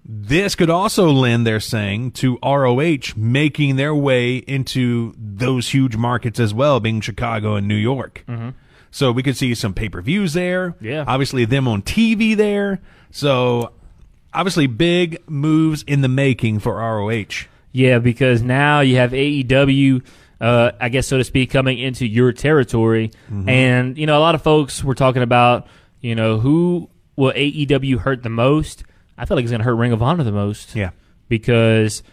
[0.09, 6.39] This could also lend, they're saying, to ROH making their way into those huge markets
[6.39, 8.23] as well, being Chicago and New York.
[8.89, 10.75] So we could see some pay per views there.
[10.79, 11.03] Yeah.
[11.05, 12.79] Obviously, them on TV there.
[13.11, 13.73] So
[14.33, 17.47] obviously, big moves in the making for ROH.
[17.73, 20.03] Yeah, because now you have AEW,
[20.39, 23.11] uh, I guess so to speak, coming into your territory,
[23.47, 25.67] and you know a lot of folks were talking about,
[25.99, 28.83] you know, who will AEW hurt the most?
[29.17, 30.75] I feel like it's going to hurt Ring of Honor the most.
[30.75, 30.91] Yeah.
[31.27, 32.03] because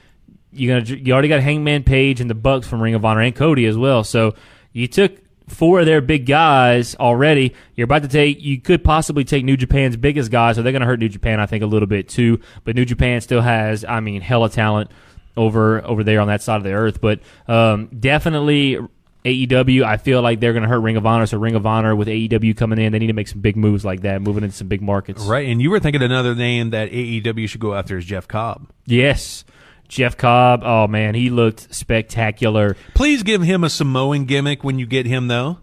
[0.52, 3.34] you're gonna you already got Hangman Page and the Bucks from Ring of Honor and
[3.34, 4.04] Cody as well.
[4.04, 4.34] So
[4.72, 5.12] you took
[5.48, 7.54] four of their big guys already.
[7.74, 10.86] You're about to take you could possibly take New Japan's biggest guys, so they're gonna
[10.86, 12.38] hurt New Japan I think a little bit too.
[12.62, 14.90] But New Japan still has I mean hella talent.
[15.36, 17.00] over over there on that side of the earth.
[17.00, 18.78] But um, definitely
[19.24, 19.82] AEW.
[19.82, 21.26] I feel like they're going to hurt Ring of Honor.
[21.26, 23.84] So Ring of Honor with AEW coming in, they need to make some big moves
[23.84, 25.22] like that, moving into some big markets.
[25.24, 28.70] Right, and you were thinking another name that AEW should go after is Jeff Cobb.
[28.86, 29.44] Yes.
[29.88, 32.76] Jeff Cobb, oh man, he looked spectacular.
[32.94, 35.58] Please give him a Samoan gimmick when you get him, though.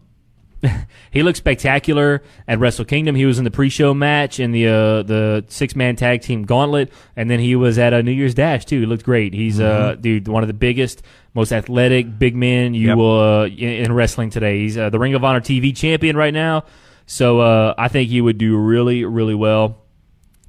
[1.11, 3.15] he looked spectacular at Wrestle Kingdom.
[3.15, 6.91] He was in the pre-show match in the uh, the six man tag team gauntlet,
[7.15, 8.81] and then he was at a New Year's Dash too.
[8.81, 9.33] He looked great.
[9.33, 11.01] He's uh dude one of the biggest,
[11.33, 12.97] most athletic big men you Yep.
[12.97, 14.59] will uh, in, in wrestling today.
[14.61, 16.65] He's uh, the Ring of Honor TV champion right now,
[17.05, 19.77] so uh, I think he would do really really well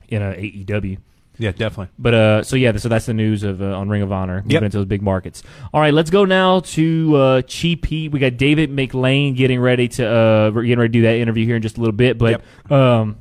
[0.09, 0.99] in a AEW.
[1.39, 1.89] Yeah, definitely.
[1.99, 4.51] But uh, so yeah, so that's the news of uh, on Ring of Honor moving
[4.51, 4.63] Yep.
[4.65, 5.43] into those big markets.
[5.73, 8.13] All right, let's go now to uh, Cheap Heat.
[8.13, 11.47] We got David McLane getting ready to uh, we're getting ready to do that interview
[11.47, 12.19] here in just a little bit.
[12.19, 13.17] But um,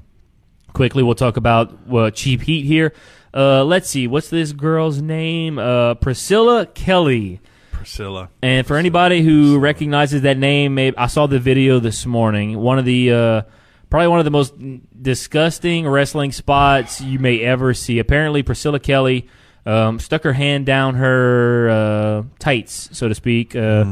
[0.73, 2.93] quickly, we'll talk about uh, Cheap Heat here.
[3.33, 5.57] Uh, let's see, what's this girl's name?
[5.57, 7.39] Uh, Priscilla Kelly.
[7.81, 8.29] Priscilla.
[8.43, 12.59] And for anybody who recognizes that name, maybe I saw the video this morning.
[12.59, 13.41] One of the uh,
[13.89, 14.53] probably one of the most
[15.01, 17.97] disgusting wrestling spots you may ever see.
[17.97, 19.27] Apparently, Priscilla Kelly
[19.65, 23.83] um, stuck her hand down her uh, tights, so to speak, uh,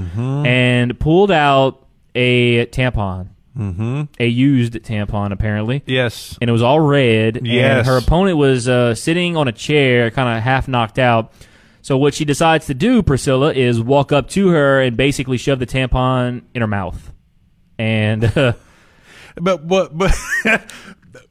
[0.45, 4.03] and pulled out a tampon, mm-hmm.
[4.19, 6.37] a used tampon, apparently Yes.
[6.41, 7.41] and it was all red.
[7.43, 7.79] Yes.
[7.79, 11.33] And her opponent was uh, sitting on a chair, kind of half knocked out.
[11.81, 15.59] So what she decides to do, Priscilla, is walk up to her and basically shove
[15.59, 17.13] the tampon in her mouth.
[17.77, 18.53] And uh,
[19.35, 20.11] But what but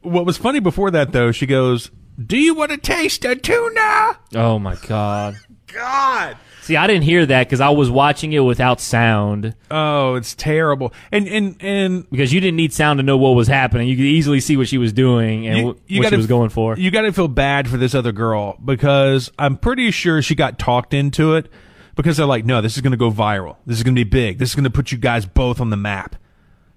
[0.01, 1.91] what was funny before that though, she goes,
[2.23, 5.37] "Do you want to taste a tuna?" oh my god!
[5.67, 6.37] God.
[6.69, 10.93] See, I didn't hear that because I was watching it without sound Oh, it's terrible.
[11.11, 13.87] And and and because you didn't need sound to know what was happening.
[13.87, 16.27] You could easily see what she was doing and you, you what she gotta- was
[16.27, 16.77] going for.
[16.77, 20.59] You got to feel bad for this other girl because I'm pretty sure she got
[20.59, 21.51] talked into it
[21.95, 23.57] because they're like, "No, this is going to go viral.
[23.65, 24.37] This is going to be big.
[24.37, 26.15] This is going to put you guys both on the map."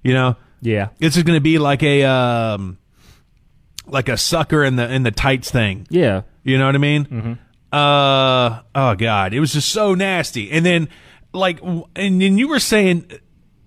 [0.02, 0.36] You know?
[0.62, 2.78] yeah, This is going to be like a um
[3.86, 5.86] like a sucker in the in the tights thing.
[5.90, 6.22] yeah.
[6.44, 7.04] You know what I mean?
[7.04, 7.32] Mm-hmm.
[7.72, 10.50] Uh oh god, it was just so nasty.
[10.50, 10.88] And then
[11.32, 13.10] like and then you were saying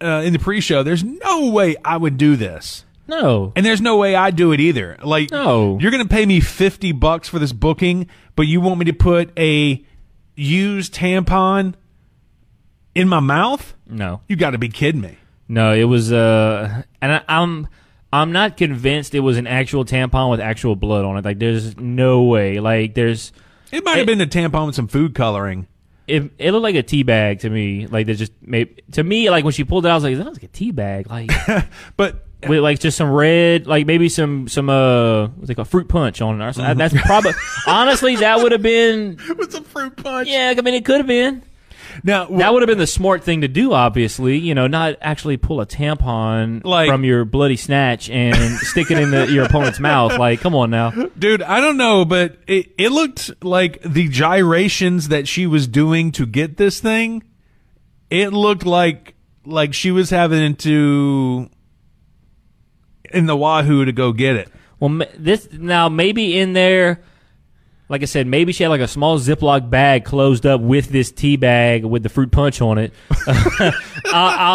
[0.02, 2.84] uh, in the pre-show, there's no way I would do this.
[3.08, 4.98] No, And there's no way I'd do it either.
[5.04, 5.78] Like, No.
[5.80, 8.94] you're going to pay me 50 bucks for this booking, but you want me to
[8.94, 9.86] put a
[10.36, 11.76] used tampon
[12.96, 13.76] in my mouth?
[13.88, 14.22] no.
[14.28, 15.18] You got to be kidding me.
[15.48, 17.68] No, it was uh and I, I'm
[18.12, 21.26] I'm not convinced it was an actual tampon with actual blood on it.
[21.26, 22.60] Like there's no way.
[22.60, 23.32] Like there's
[23.72, 25.68] It might have been a tampon with some food coloring.
[26.08, 27.88] it, it looked like a tea bag to me.
[27.88, 30.18] Like there's just maybe to me like when she pulled it out I was like
[30.18, 31.10] that looks like a tea bag.
[31.10, 31.32] Like
[31.98, 35.88] But with like just some red like maybe some some uh what's it called fruit
[35.90, 36.78] punch on it or something.
[36.78, 37.32] That's probably
[37.66, 40.28] honestly that would have been with some fruit punch.
[40.28, 41.42] yeah, I mean it could have been.
[42.04, 44.38] Now, That would have been the smart thing to do, obviously.
[44.38, 48.98] You know, not actually pull a tampon Like- from your bloody snatch and stick it
[48.98, 50.18] in the, your opponent's mouth.
[50.18, 50.92] Like, come on now.
[51.18, 56.12] dude, I don't know, but it, it looked like the gyrations that she was doing
[56.14, 57.24] to get this thing.
[58.10, 59.14] It looked like
[59.46, 61.50] like she was having to
[63.12, 64.50] in the wahoo to go get it.
[64.80, 67.02] Well, this now maybe in there,
[67.88, 71.12] like I said, maybe she had like a small Ziploc bag closed up with this
[71.12, 72.94] tea bag with the fruit punch on it.
[73.28, 73.74] I,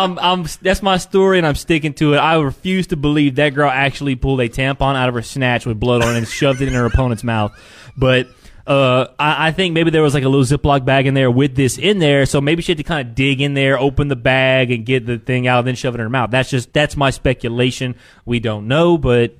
[0.04, 2.18] I'm, I'm, that's my story, and I'm sticking to it.
[2.18, 5.78] I refuse to believe that girl actually pulled a tampon out of her snatch with
[5.78, 7.52] blood on it and shoved it in her opponent's mouth.
[7.96, 8.28] But
[8.66, 11.54] uh, I, I think maybe there was like a little Ziploc bag in there with
[11.54, 14.16] this in there, so maybe she had to kind of dig in there, open the
[14.16, 16.32] bag, and get the thing out, and then shove it in her mouth.
[16.32, 17.94] That's just that's my speculation.
[18.24, 19.36] We don't know, but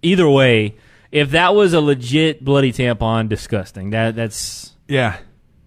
[0.00, 0.76] either way,
[1.16, 3.88] if that was a legit bloody tampon, disgusting.
[3.88, 5.16] That that's Yeah.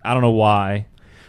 [0.03, 0.85] I don't know why.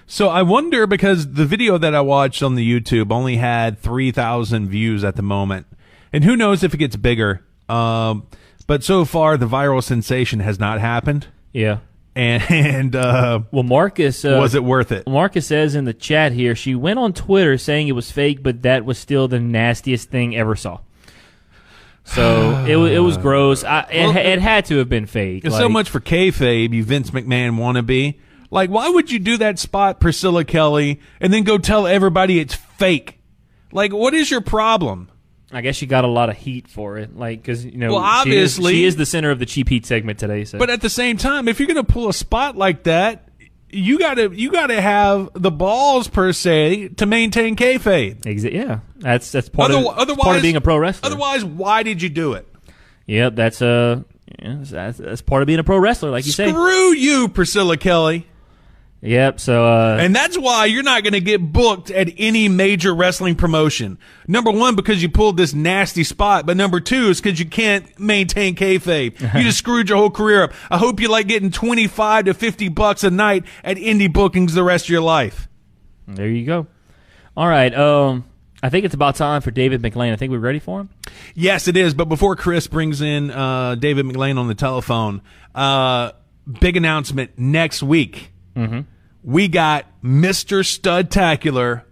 [0.07, 4.69] So I wonder because the video that I watched on the YouTube only had 3,000
[4.69, 5.67] views at the moment.
[6.13, 7.43] And who knows if it gets bigger.
[7.69, 8.27] Um,
[8.67, 11.29] but so far the viral sensation has not happened.
[11.53, 11.79] Yeah.
[12.15, 15.07] And, and uh, Well, Marcus uh, was it worth it?
[15.09, 18.63] Marcus says in the chat here she went on Twitter saying it was fake, but
[18.63, 20.81] that was still the nastiest thing ever saw.
[22.15, 23.65] So it it was gross.
[23.65, 25.45] I, it, Well, it had to have been fake.
[25.45, 28.19] It's so Like, much for kayfabe, you Vince McMahon wannabe.
[28.53, 32.55] Like, why would you do that spot, Priscilla Kelly, and then go tell everybody it's
[32.55, 33.21] fake?
[33.73, 35.09] Like, what is your problem?
[35.53, 38.03] I guess she got a lot of heat for it, like because you know, Well,
[38.25, 38.73] she is- obviously.
[38.75, 40.45] she is, the center of the cheap heat segment today.
[40.45, 43.29] So, But at the same time, if you're going to pull a spot like that,
[43.73, 48.21] you gotta you gotta have the balls per se to maintain kayfabe.
[48.23, 51.07] Exa- yeah, that's that's part Otherwi- of otherwise, part of being a pro wrestler.
[51.07, 52.47] Otherwise, why did you do it?
[53.07, 54.03] Yep, that's uh,
[54.39, 56.49] yeah, that's, that's part of being a pro wrestler, like you say.
[56.51, 58.27] Screw you, Priscilla Kelly.
[59.03, 59.41] Yep.
[59.41, 63.35] So uh, And that's why you're not going to get booked at any major wrestling
[63.35, 63.99] promotion.
[64.29, 67.99] Number one, because you pulled this nasty spot, but number two is because you can't
[67.99, 69.19] maintain kayfabe.
[69.41, 70.53] You just screwed your whole career up.
[70.71, 74.65] I hope you like getting 25 to 50 bucks a night at indie bookings the
[74.65, 75.49] rest of your life.
[76.07, 76.67] there you go.
[77.37, 77.73] All right.
[77.73, 78.25] Um,
[78.63, 80.13] I think it's about time for David McLane.
[80.13, 80.91] I think we're ready for him.
[81.35, 81.95] Yes, it is.
[81.95, 85.23] But before Chris brings in uh, David McLane on the telephone,
[85.55, 86.13] uh,
[86.61, 88.33] big announcement next week.
[88.57, 88.81] Mm-hmm.
[89.23, 90.61] We got Mr.
[90.65, 91.83] Studtacular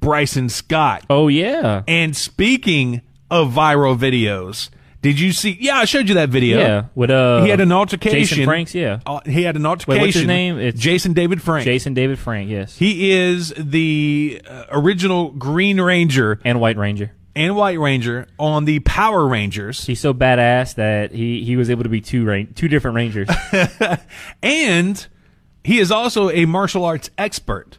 [0.00, 1.04] Bryson Scott.
[1.10, 1.82] Oh yeah.
[1.86, 4.70] And speaking of viral videos,
[5.02, 5.56] did you see?
[5.60, 6.58] Yeah, I showed you that video.
[6.58, 6.84] Yeah.
[6.94, 8.18] With uh, he had an altercation.
[8.20, 8.74] Jason Franks.
[8.74, 9.00] Yeah.
[9.06, 10.00] Uh, he had an altercation.
[10.00, 10.58] Wait, what's his name?
[10.58, 11.64] It's Jason David Frank.
[11.64, 12.50] Jason David Frank.
[12.50, 12.76] Yes.
[12.76, 17.12] He is the uh, original Green Ranger and White Ranger.
[17.36, 19.84] and White Ranger on the Power Rangers.
[19.86, 23.28] He's so badass that he, he was able to be two ran- two different Rangers.
[24.42, 25.06] and
[25.64, 27.78] he is also a martial arts expert.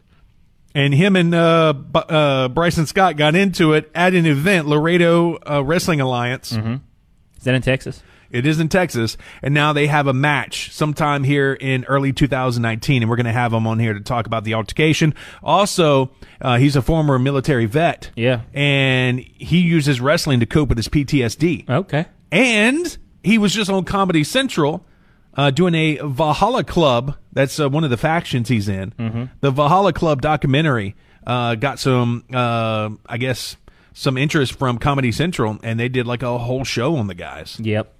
[0.74, 5.38] And him and uh, B- uh, Bryson Scott got into it at an event, Laredo
[5.48, 6.52] uh, Wrestling Alliance.
[6.52, 8.02] Is that in Texas?
[8.30, 13.02] It is in Texas, and now they have a match sometime here in early 2019,
[13.02, 15.14] and we're going to have him on here to talk about the altercation.
[15.42, 16.10] Also,
[16.40, 18.40] uh, he's a former military vet, Yeah.
[18.54, 21.68] and he uses wrestling to cope with his PTSD.
[21.68, 22.06] Okay.
[22.30, 24.86] And he was just on Comedy Central
[25.34, 27.16] uh, doing a Valhalla Club.
[27.32, 29.30] That's uh, one of the factions he's in.
[29.40, 30.94] The Valhalla Club documentary
[31.26, 33.56] uh, got some, uh, I guess,
[33.94, 37.58] some interest from Comedy Central, and they did like a whole show on the guys.
[37.60, 37.92] Yep.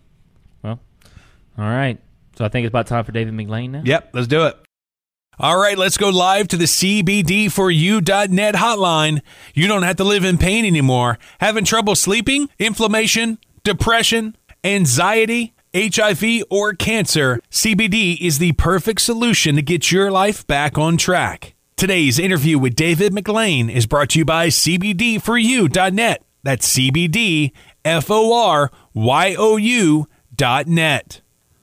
[0.63, 0.81] Well.
[1.59, 1.99] All right.
[2.37, 3.83] So I think it's about time for David McLane now.
[3.85, 4.57] Yep, let's do it.
[5.39, 9.23] All right, let's go live to the CBD4U.net hotline.
[9.55, 11.19] You don't have to live in pain anymore.
[11.41, 17.41] Having trouble sleeping, inflammation, depression, anxiety, HIV, or cancer?
[17.51, 21.55] CBD is the perfect solution to get your life back on track.
[21.77, 26.23] Today's interview with David McLane is brought to you by CBD4U.net.
[26.43, 27.53] That's CBD.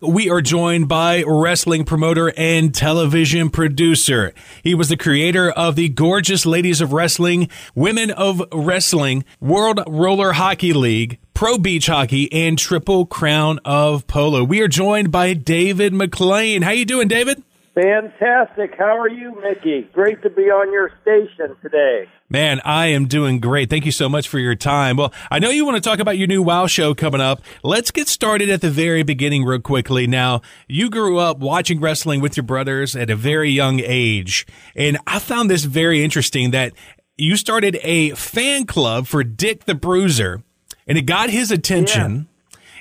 [0.02, 4.34] We are joined by wrestling promoter and television producer.
[4.64, 10.32] He was the creator of the Gorgeous Ladies of Wrestling, Women of Wrestling, World Roller
[10.32, 14.42] Hockey League, Pro Beach Hockey, and Triple Crown of Polo.
[14.42, 16.64] We are joined by David McLane.
[16.64, 17.44] How you doing, David?
[17.76, 18.76] Fantastic.
[18.78, 19.90] How are you, Mickey?
[19.94, 22.06] Great to be on your station today.
[22.30, 23.70] Man, I am doing great.
[23.70, 24.98] Thank you so much for your time.
[24.98, 27.42] Well, I know you want to talk about your new WoW show coming up.
[27.64, 30.08] Let's get started at the very beginning real quickly.
[30.08, 34.46] Now, you grew up watching wrestling with your brothers at a very young age.
[34.76, 36.74] And I found this very interesting that
[37.18, 40.44] you started a fan club for Dick the Bruiser
[40.88, 42.29] and it got his attention.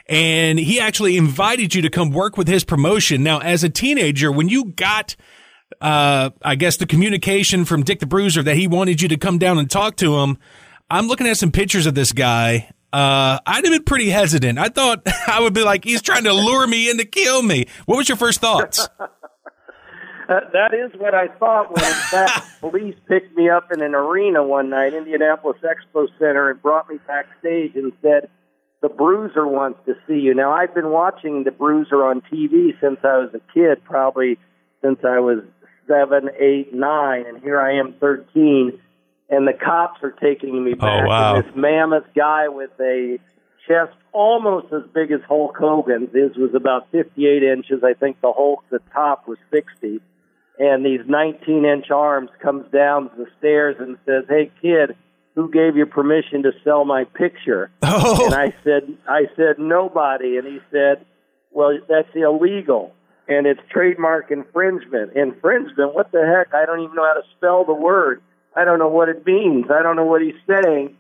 [0.08, 3.22] And he actually invited you to come work with his promotion.
[3.22, 5.16] Now, as a teenager, when you got
[5.80, 9.38] uh, I guess the communication from Dick the Bruiser that he wanted you to come
[9.38, 10.38] down and talk to him.
[10.90, 12.70] I'm looking at some pictures of this guy.
[12.92, 14.58] Uh, I'd have been pretty hesitant.
[14.58, 17.66] I thought I would be like, he's trying to lure me in to kill me.
[17.86, 18.88] What was your first thoughts?
[20.28, 23.94] Uh, that is what I thought when, in fact, police picked me up in an
[23.94, 28.28] arena one night, Indianapolis Expo Center, and brought me backstage and said,
[28.80, 32.98] "The Bruiser wants to see you." Now, I've been watching the Bruiser on TV since
[33.02, 34.38] I was a kid, probably
[34.82, 35.42] since I was
[35.86, 38.78] seven, eight, nine, and here I am, thirteen,
[39.28, 41.02] and the cops are taking me oh, back.
[41.04, 41.36] Oh, wow.
[41.36, 43.18] And this mammoth guy with a
[43.66, 46.10] chest almost as big as Hulk Hogan's.
[46.12, 47.84] His was about 58 inches.
[47.84, 50.00] I think the Hulk's the top was 60.
[50.58, 54.96] And these 19 inch arms comes down the stairs and says, "Hey kid,
[55.38, 60.36] who gave you permission to sell my picture?" Oh, And I said, "I said nobody."
[60.36, 61.04] And he said,
[61.52, 62.92] "Well, that's illegal."
[63.28, 65.12] And it's trademark infringement.
[65.14, 65.94] Infringement?
[65.94, 66.54] What the heck?
[66.54, 68.22] I don't even know how to spell the word.
[68.56, 69.66] I don't know what it means.
[69.70, 70.96] I don't know what he's saying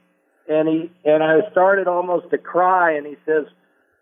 [0.48, 3.44] and he and I started almost to cry and he says,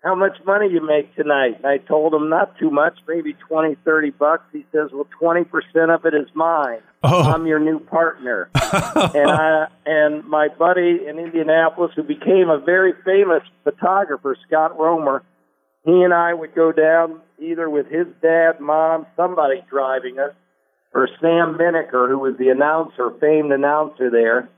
[0.07, 1.57] How much money you make tonight?
[1.57, 4.45] And I told him not too much, maybe twenty, thirty bucks.
[4.53, 6.79] He says, Well twenty percent of it is mine.
[7.03, 7.23] Oh.
[7.23, 8.49] I'm your new partner.
[8.55, 15.25] and I and my buddy in Indianapolis who became a very famous photographer, Scott Romer,
[15.85, 20.35] he and I would go down either with his dad, mom, somebody driving us,
[20.95, 24.49] or Sam Menacker, who was the announcer, famed announcer there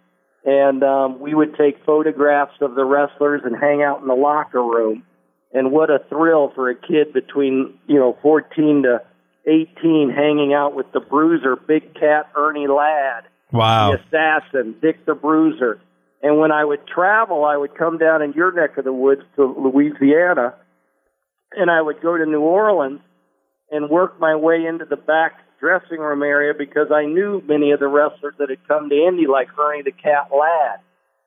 [0.45, 4.63] and um, we would take photographs of the wrestlers and hang out in the locker
[4.63, 5.05] room.
[5.53, 9.03] And what a thrill for a kid between you know 14 to
[9.47, 13.93] 18, hanging out with the Bruiser, Big Cat, Ernie Ladd, wow.
[13.93, 15.81] the Assassin, Dick the Bruiser.
[16.23, 19.23] And when I would travel, I would come down in your neck of the woods
[19.37, 20.55] to Louisiana,
[21.53, 23.01] and I would go to New Orleans
[23.71, 27.81] and work my way into the back dressing room area because I knew many of
[27.81, 30.81] the wrestlers that had come to Indy, like Ernie the Cat Ladd,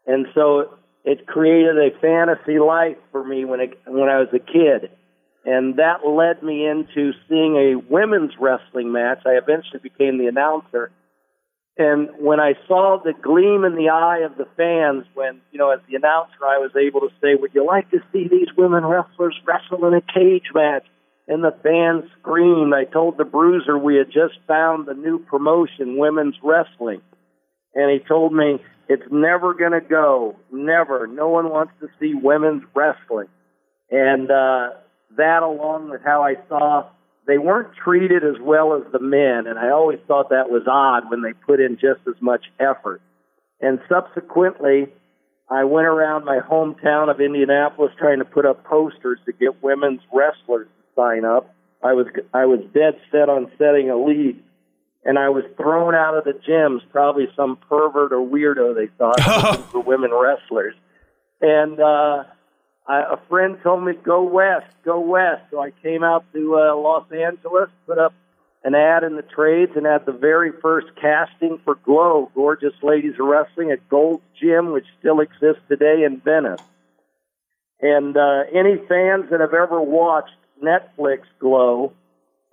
[0.05, 4.39] and so it created a fantasy life for me when it, when I was a
[4.39, 4.91] kid,
[5.45, 9.19] and that led me into seeing a women's wrestling match.
[9.25, 10.91] I eventually became the announcer,
[11.77, 15.71] and when I saw the gleam in the eye of the fans, when you know,
[15.71, 18.85] as the announcer, I was able to say, "Would you like to see these women
[18.85, 20.85] wrestlers wrestle in a cage match?"
[21.27, 22.73] and the fans screamed.
[22.73, 27.01] I told the bruiser we had just found the new promotion, women's wrestling.
[27.73, 28.59] And he told me,
[28.91, 30.35] it's never going to go.
[30.51, 31.07] Never.
[31.07, 33.27] No one wants to see women's wrestling.
[33.89, 34.71] And uh,
[35.15, 36.89] that, along with how I saw
[37.25, 41.09] they weren't treated as well as the men, and I always thought that was odd
[41.09, 43.01] when they put in just as much effort.
[43.61, 44.87] And subsequently,
[45.49, 50.01] I went around my hometown of Indianapolis trying to put up posters to get women's
[50.11, 51.53] wrestlers to sign up.
[51.83, 54.41] I was I was dead set on setting a lead,
[55.03, 56.81] and I was thrown out of the gyms.
[56.91, 59.19] Probably some pervert or weirdo they thought
[59.71, 60.75] for women wrestlers.
[61.41, 62.23] And uh,
[62.87, 65.43] I, a friend told me go west, go west.
[65.49, 68.13] So I came out to uh, Los Angeles, put up
[68.63, 73.13] an ad in the trades, and had the very first casting for Glow, Gorgeous Ladies
[73.19, 76.61] of Wrestling at Gold's Gym, which still exists today in Venice.
[77.79, 81.93] And uh, any fans that have ever watched Netflix Glow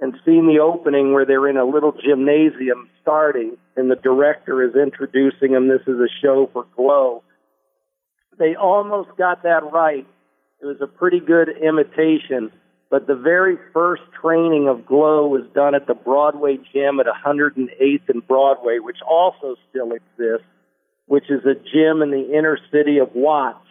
[0.00, 4.74] and seen the opening where they're in a little gymnasium starting and the director is
[4.76, 5.68] introducing them.
[5.68, 7.22] This is a show for Glow.
[8.38, 10.06] They almost got that right.
[10.60, 12.52] It was a pretty good imitation,
[12.90, 18.08] but the very first training of Glow was done at the Broadway gym at 108th
[18.08, 20.46] and Broadway, which also still exists,
[21.06, 23.66] which is a gym in the inner city of Watts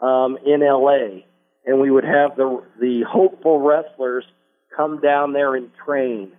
[0.00, 1.22] um, in LA
[1.66, 4.24] and we would have the the hopeful wrestlers
[4.76, 6.32] come down there and train,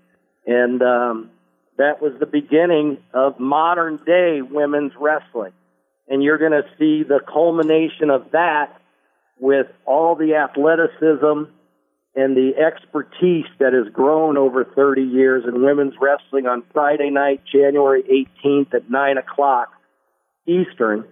[0.45, 1.31] and um,
[1.77, 5.53] that was the beginning of modern day women's wrestling.
[6.07, 8.79] And you're going to see the culmination of that
[9.39, 11.51] with all the athleticism
[12.15, 17.41] and the expertise that has grown over 30 years in women's wrestling on Friday night,
[17.51, 18.03] January
[18.43, 19.69] 18th at 9 o'clock
[20.47, 21.05] Eastern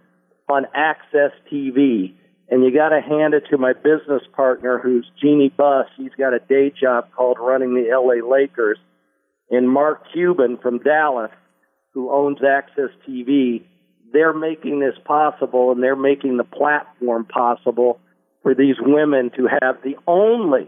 [0.49, 2.13] on AXS TV.
[2.49, 5.87] And you got to hand it to my business partner, who's Jeanie Buss.
[5.97, 8.77] He's got a day job called running the LA Lakers.
[9.49, 11.31] And Mark Cuban from Dallas,
[11.93, 13.63] who owns AXS TV,
[14.13, 17.99] they're making this possible and they're making the platform possible
[18.43, 20.67] for these women to have the only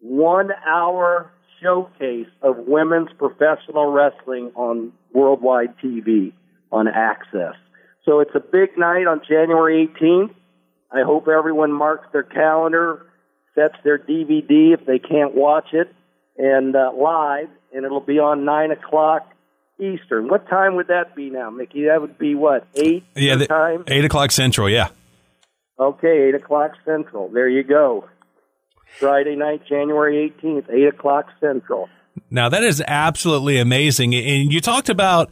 [0.00, 1.30] one hour
[1.62, 6.32] showcase of women's professional wrestling on worldwide TV
[6.72, 7.54] on AXS.
[8.04, 10.34] So it's a big night on January 18th.
[10.90, 13.06] I hope everyone marks their calendar,
[13.54, 15.94] sets their DVD if they can't watch it,
[16.36, 19.30] and uh, live, and it'll be on nine o'clock
[19.78, 20.28] Eastern.
[20.28, 21.84] What time would that be now, Mickey?
[21.86, 23.04] That would be what eight?
[23.14, 23.84] Yeah, the, time.
[23.86, 24.68] Eight o'clock Central.
[24.68, 24.88] Yeah.
[25.78, 27.28] Okay, eight o'clock Central.
[27.28, 28.08] There you go.
[28.98, 31.88] Friday night, January eighteenth, eight o'clock Central.
[32.30, 34.14] Now that is absolutely amazing.
[34.14, 35.30] And you talked about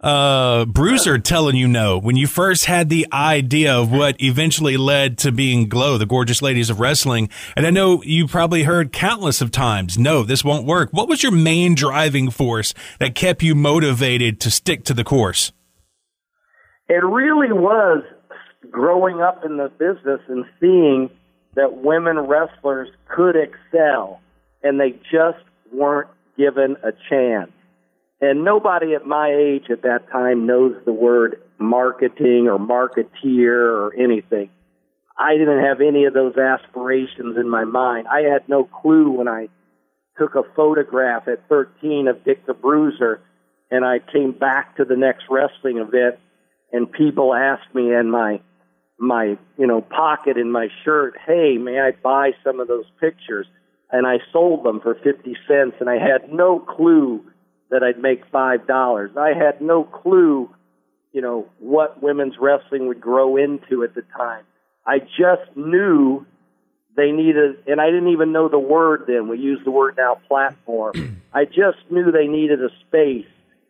[0.00, 5.18] uh, Bruiser telling you no when you first had the idea of what eventually led
[5.18, 7.28] to being Glow, the gorgeous ladies of wrestling.
[7.56, 10.90] And I know you probably heard countless of times, no, this won't work.
[10.92, 15.52] What was your main driving force that kept you motivated to stick to the course?
[16.88, 18.04] It really was
[18.70, 21.10] growing up in the business and seeing
[21.54, 24.20] that women wrestlers could excel
[24.62, 25.42] and they just
[25.72, 27.50] weren't given a chance.
[28.20, 33.94] And nobody at my age at that time knows the word marketing or marketeer or
[33.94, 34.50] anything.
[35.16, 38.06] I didn't have any of those aspirations in my mind.
[38.08, 39.48] I had no clue when I
[40.18, 43.20] took a photograph at 13 of Dick the Bruiser
[43.70, 46.16] and I came back to the next wrestling event
[46.72, 48.40] and people asked me in my
[49.00, 53.46] my you know pocket in my shirt, "Hey, may I buy some of those pictures?"
[53.90, 57.24] And I sold them for 50 cents and I had no clue
[57.70, 59.10] that I'd make five dollars.
[59.16, 60.50] I had no clue,
[61.12, 64.44] you know, what women's wrestling would grow into at the time.
[64.86, 66.26] I just knew
[66.96, 69.28] they needed, and I didn't even know the word then.
[69.28, 71.22] We use the word now, platform.
[71.32, 73.26] I just knew they needed a space.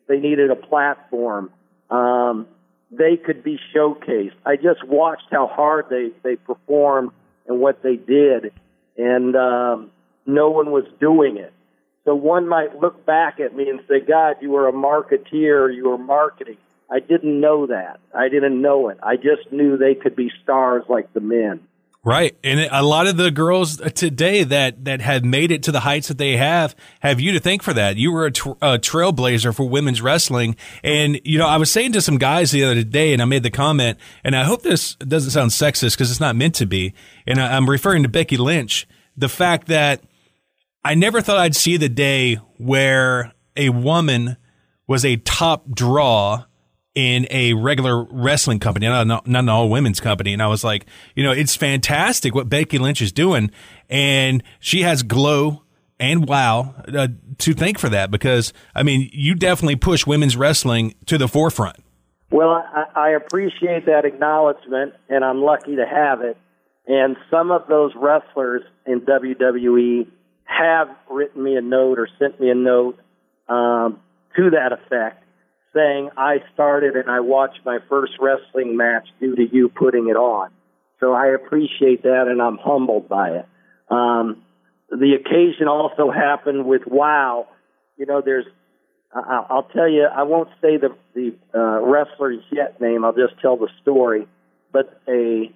[0.07, 1.51] They needed a platform.
[1.91, 2.47] Um,
[2.91, 4.33] they could be showcased.
[4.47, 7.11] I just watched how hard they they performed
[7.47, 8.53] and what they did,
[8.97, 9.91] and um,
[10.25, 11.53] no one was doing it.
[12.09, 15.91] So one might look back at me and say, God, you were a marketeer, you
[15.91, 16.57] were marketing.
[16.91, 18.01] I didn't know that.
[18.15, 18.97] I didn't know it.
[19.03, 21.61] I just knew they could be stars like the men.
[22.03, 22.35] Right.
[22.43, 26.09] And a lot of the girls today that, that have made it to the heights
[26.09, 27.99] that they have, have you to thank for that.
[27.99, 30.57] You were a, a, trailblazer for women's wrestling.
[30.83, 33.43] And, you know, I was saying to some guys the other day and I made
[33.43, 36.95] the comment, and I hope this doesn't sound sexist because it's not meant to be.
[37.27, 40.01] And I, I'm referring to Becky Lynch, the fact that
[40.85, 44.37] I never thought I'd see the day where a woman
[44.87, 46.45] was a top draw
[46.95, 50.33] in a regular wrestling company, not, not, an all women's company.
[50.33, 53.51] And I was like, you know, it's fantastic what Becky Lynch is doing.
[53.89, 55.63] And she has glow
[56.01, 57.09] and wow uh,
[57.39, 61.77] to thank for that because, I mean, you definitely push women's wrestling to the forefront.
[62.31, 66.37] Well, I, I appreciate that acknowledgement, and I'm lucky to have it.
[66.87, 70.09] And some of those wrestlers in WWE
[70.49, 72.99] have written me a note or sent me a note
[73.49, 74.01] um,
[74.37, 75.23] to that effect
[75.75, 80.17] saying I started and I watched my first wrestling match due to you putting it
[80.17, 80.51] on.
[80.99, 83.47] So I appreciate that and I'm humbled by it.
[83.91, 84.43] Um,
[84.91, 87.47] the occasion also happened with WoW.
[87.99, 88.47] You know, there's,
[89.13, 93.57] I'll tell you, I won't say the, the uh, wrestler's yet name, I'll just tell
[93.57, 94.27] the story.
[94.73, 95.53] But a,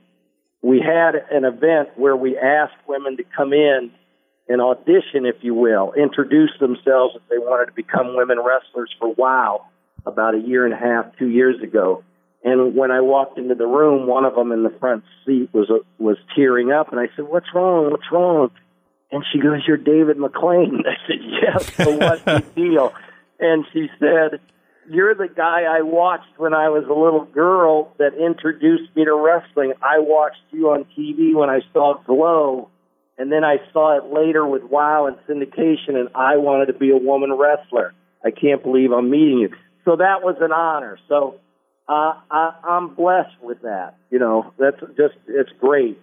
[0.61, 3.91] we had an event where we asked women to come in
[4.49, 9.15] and audition, if you will, introduce themselves if they wanted to become women wrestlers for
[9.15, 9.67] WoW
[10.05, 12.03] about a year and a half, two years ago.
[12.45, 15.71] And when I walked into the room, one of them in the front seat was
[15.71, 17.93] uh, was tearing up, and I said, "What's wrong?
[17.93, 18.51] What's wrong?"
[19.13, 22.93] And she goes, "You're David McLane." I said, "Yes." So what's the deal?
[23.39, 24.41] And she said,
[24.91, 29.15] "You're the guy I watched when I was a little girl that introduced me to
[29.15, 29.75] wrestling.
[29.81, 32.71] I watched you on TV when I saw Glow,
[33.23, 36.91] and then I saw it later with Wow and syndication, and I wanted to be
[36.91, 37.95] a woman wrestler.
[38.25, 39.51] I can't believe I'm meeting you."
[39.85, 40.99] so that was an honor.
[41.09, 41.37] So
[41.89, 43.97] uh, I, I'm blessed with that.
[44.11, 46.01] You know, that's just it's great.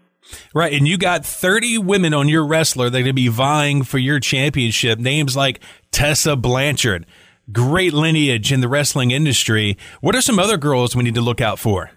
[0.53, 3.83] Right, and you got 30 women on your wrestler that are going to be vying
[3.83, 4.99] for your championship.
[4.99, 5.61] Names like
[5.91, 7.05] Tessa Blanchard,
[7.53, 9.77] great lineage in the wrestling industry.
[10.01, 11.91] What are some other girls we need to look out for?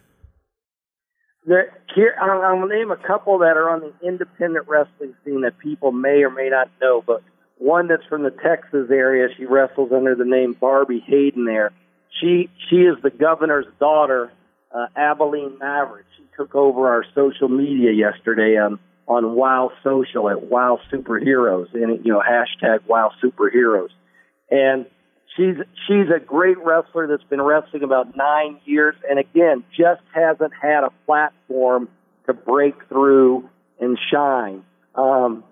[1.47, 5.43] There, here, I'm going to name a couple that are on the independent wrestling scene
[5.43, 7.23] that people may or may not know, but
[7.59, 9.29] one that's from the Texas area.
[9.37, 11.73] She wrestles under the name Barbie Hayden there.
[12.21, 14.33] She she is the governor's daughter,
[14.75, 16.07] uh, Abilene Maverick.
[16.17, 22.05] She took over our social media yesterday on on Wow Social at Wow Superheroes and
[22.05, 23.91] you know hashtag Wow Superheroes,
[24.51, 24.87] and
[25.37, 25.57] she's
[25.87, 30.85] she's a great wrestler that's been wrestling about nine years, and again just hasn't had
[30.85, 31.89] a platform
[32.27, 33.49] to break through
[33.81, 34.65] and shine.
[34.95, 35.45] Um,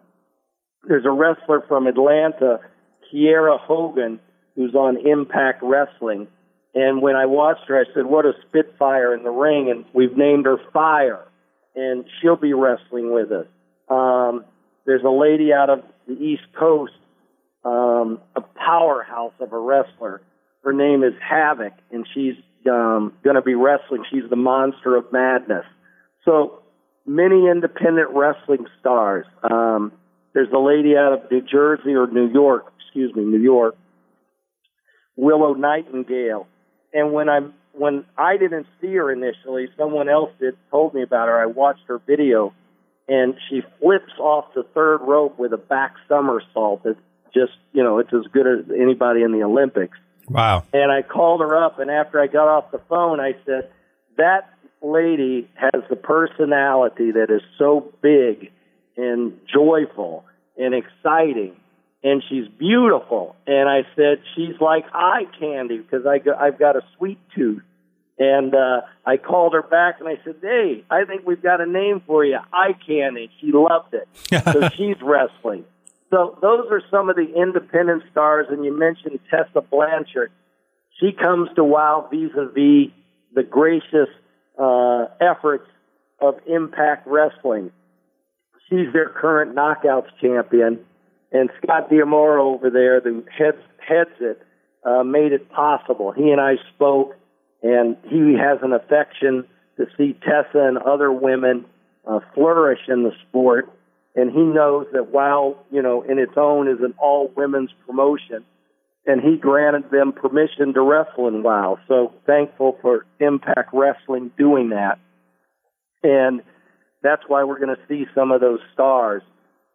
[0.84, 2.60] there's a wrestler from Atlanta,
[3.12, 4.20] Kiera Hogan,
[4.54, 6.28] who's on Impact Wrestling.
[6.74, 9.70] And when I watched her, I said, what a spitfire in the ring.
[9.70, 11.24] And we've named her Fire.
[11.74, 13.46] And she'll be wrestling with us.
[13.88, 14.44] Um,
[14.86, 16.92] there's a lady out of the East Coast,
[17.64, 20.20] um, a powerhouse of a wrestler.
[20.62, 22.34] Her name is Havoc, and she's
[22.70, 24.04] um, going to be wrestling.
[24.10, 25.64] She's the monster of madness.
[26.24, 26.62] So
[27.06, 29.26] many independent wrestling stars.
[29.42, 29.92] Um,
[30.34, 33.76] there's a lady out of New Jersey or New York, excuse me, New York,
[35.16, 36.46] Willow Nightingale.
[36.92, 37.40] And when I
[37.72, 41.40] when I didn't see her initially, someone else did told me about her.
[41.40, 42.52] I watched her video,
[43.08, 46.82] and she flips off the third rope with a back somersault.
[46.84, 46.98] It's
[47.32, 49.98] just you know it's as good as anybody in the Olympics.
[50.28, 50.64] Wow!
[50.72, 53.70] And I called her up, and after I got off the phone, I said
[54.16, 54.50] that
[54.82, 58.50] lady has the personality that is so big
[58.96, 60.24] and joyful
[60.56, 61.56] and exciting
[62.02, 63.36] and she's beautiful.
[63.46, 67.62] And i said she's like eye candy because i got, i've got a sweet tooth.
[68.18, 71.66] And uh i called her back and i said hey i think we've got a
[71.66, 73.30] name for you eye candy.
[73.40, 74.08] She loved it.
[74.52, 75.64] So she's wrestling
[76.10, 80.30] so those are some of the independent stars and you mentioned tessa blanchard
[80.98, 82.92] she comes to wow vis-a-vis
[83.34, 84.08] the gracious
[84.58, 85.66] uh efforts
[86.20, 87.70] of impact wrestling
[88.70, 90.78] She's their current knockouts champion.
[91.32, 94.40] And Scott D'Amore over there, the heads heads it,
[94.84, 96.12] uh, made it possible.
[96.12, 97.16] He and I spoke,
[97.62, 99.44] and he has an affection
[99.76, 101.64] to see Tessa and other women
[102.06, 103.68] uh, flourish in the sport.
[104.14, 108.44] And he knows that while, you know, in its own is an all women's promotion,
[109.06, 111.78] and he granted them permission to wrestle in WoW.
[111.88, 114.98] So thankful for Impact Wrestling doing that.
[116.02, 116.42] And
[117.02, 119.22] that's why we're going to see some of those stars.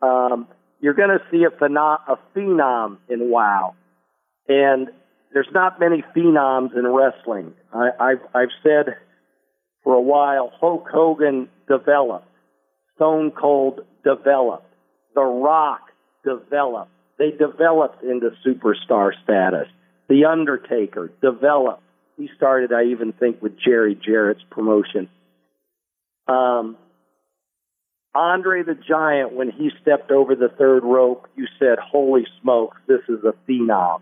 [0.01, 0.47] Um,
[0.81, 3.73] you're going to see a, phenom- a phenom in WoW,
[4.47, 4.89] and
[5.33, 7.53] there's not many phenoms in wrestling.
[7.73, 8.95] I, I've I've said
[9.83, 12.27] for a while Hulk Hogan developed.
[12.95, 14.73] Stone Cold developed.
[15.13, 15.81] The Rock
[16.23, 16.91] developed.
[17.17, 19.67] They developed into superstar status.
[20.09, 21.81] The Undertaker developed.
[22.17, 25.09] He started, I even think, with Jerry Jarrett's promotion.
[26.27, 26.77] Um,
[28.13, 33.01] Andre the Giant, when he stepped over the third rope, you said, Holy smokes, this
[33.09, 34.01] is a phenom.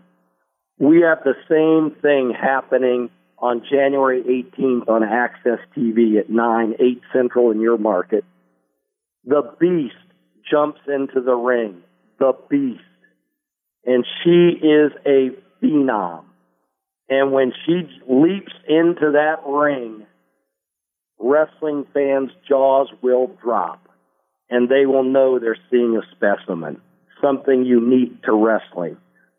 [0.78, 7.00] We have the same thing happening on January 18th on AXS TV at 9, 8
[7.12, 8.24] Central in your market.
[9.26, 9.94] The Beast
[10.50, 11.82] jumps into the ring.
[12.18, 12.80] The Beast.
[13.84, 15.30] And she is a
[15.62, 16.24] phenom.
[17.08, 20.06] And when she leaps into that ring,
[21.18, 23.88] wrestling fans' jaws will drop
[24.50, 26.80] and they will know they're seeing a specimen,
[27.22, 28.96] something unique to wrestling.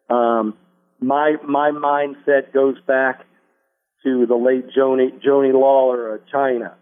[0.10, 0.56] Um,
[1.00, 3.26] my my mindset goes back
[4.04, 6.74] to the late Joanie Joanie Laurer of Chyna.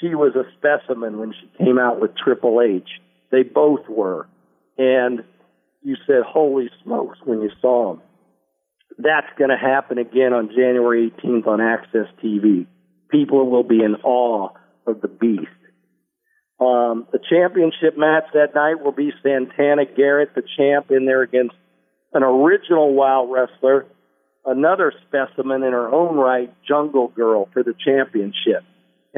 [0.00, 2.88] She was a specimen when she came out with Triple H.
[3.30, 4.28] They both were,
[4.76, 5.24] and
[5.82, 8.02] you said, "Holy smokes!" when you saw them.
[8.98, 12.66] That's going to happen again on January 18th on AXS TV.
[13.10, 14.50] People will be in awe
[14.86, 15.46] of the Beast.
[16.60, 21.54] Um, the championship match that night will be Santana Garrett, the champ, in there against
[22.12, 23.86] an original wild wrestler,
[24.44, 28.64] another specimen in her own right, Jungle Girl, for the championship.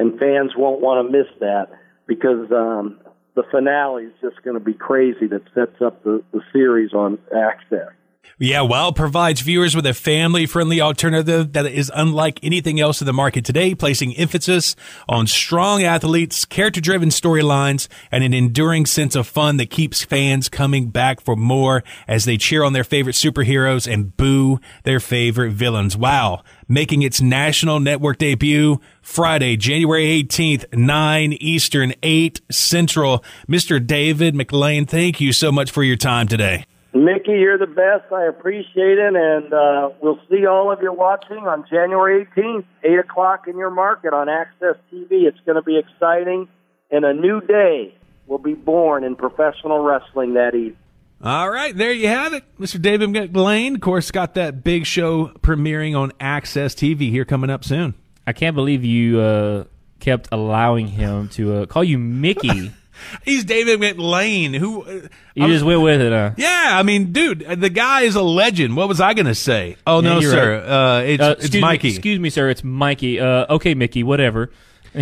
[0.01, 1.67] And fans won't want to miss that
[2.07, 2.99] because um,
[3.35, 7.19] the finale is just going to be crazy that sets up the, the series on
[7.31, 7.91] AXS.
[8.39, 13.05] Yeah, WoW provides viewers with a family friendly alternative that is unlike anything else in
[13.05, 14.75] the market today, placing emphasis
[15.07, 20.49] on strong athletes, character driven storylines, and an enduring sense of fun that keeps fans
[20.49, 25.51] coming back for more as they cheer on their favorite superheroes and boo their favorite
[25.51, 25.95] villains.
[25.95, 26.41] WoW
[26.71, 33.23] making its national network debut Friday, January 18th, 9 Eastern, 8 Central.
[33.47, 33.85] Mr.
[33.85, 36.65] David McLane, thank you so much for your time today.
[36.93, 38.11] Mickey, you're the best.
[38.11, 42.99] I appreciate it, and uh, we'll see all of you watching on January 18th, 8
[42.99, 45.23] o'clock in your market on AXS TV.
[45.23, 46.47] It's going to be exciting,
[46.89, 47.93] and a new day
[48.27, 50.77] will be born in professional wrestling that evening.
[51.23, 52.43] All right, there you have it.
[52.59, 52.81] Mr.
[52.81, 57.63] David McLane, of course, got that big show premiering on AXS TV here coming up
[57.63, 57.93] soon.
[58.25, 59.63] I can't believe you uh,
[59.99, 62.71] kept allowing him to uh, call you Mickey.
[63.23, 64.55] He's David McLane.
[64.55, 66.31] Who uh, you just went with it, huh?
[66.37, 68.75] Yeah, I mean, dude, the guy is a legend.
[68.75, 69.77] What was I going to say?
[69.85, 70.55] Oh no, you're sir.
[70.55, 71.87] Uh, it's Uh, it's excuse Mikey.
[71.87, 72.49] Me, excuse me, sir.
[72.49, 73.19] It's Mikey.
[73.19, 74.03] Uh, okay, Mickey.
[74.03, 74.51] Whatever.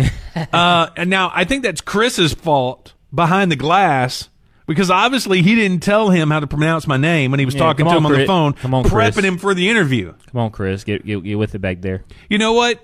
[0.52, 4.29] Uh, and now I think that's Chris's fault behind the glass
[4.70, 7.60] because obviously he didn't tell him how to pronounce my name when he was Yeah,
[7.64, 8.26] talking to on, him on the Chris.
[8.28, 9.24] phone, Come on, prepping Chris.
[9.24, 10.14] him for the interview.
[10.30, 10.84] Come on, Chris.
[10.84, 12.04] Get get, get with it back there.
[12.28, 12.80] You know what?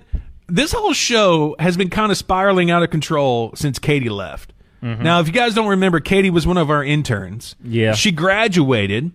[0.49, 4.53] This whole show has been kind of spiraling out of control since Katie left.
[4.83, 5.03] Mm-hmm.
[5.03, 7.57] Now, if you guys don't remember, Katie was one of our interns.
[7.65, 7.95] Yeah.
[7.95, 9.11] She graduated.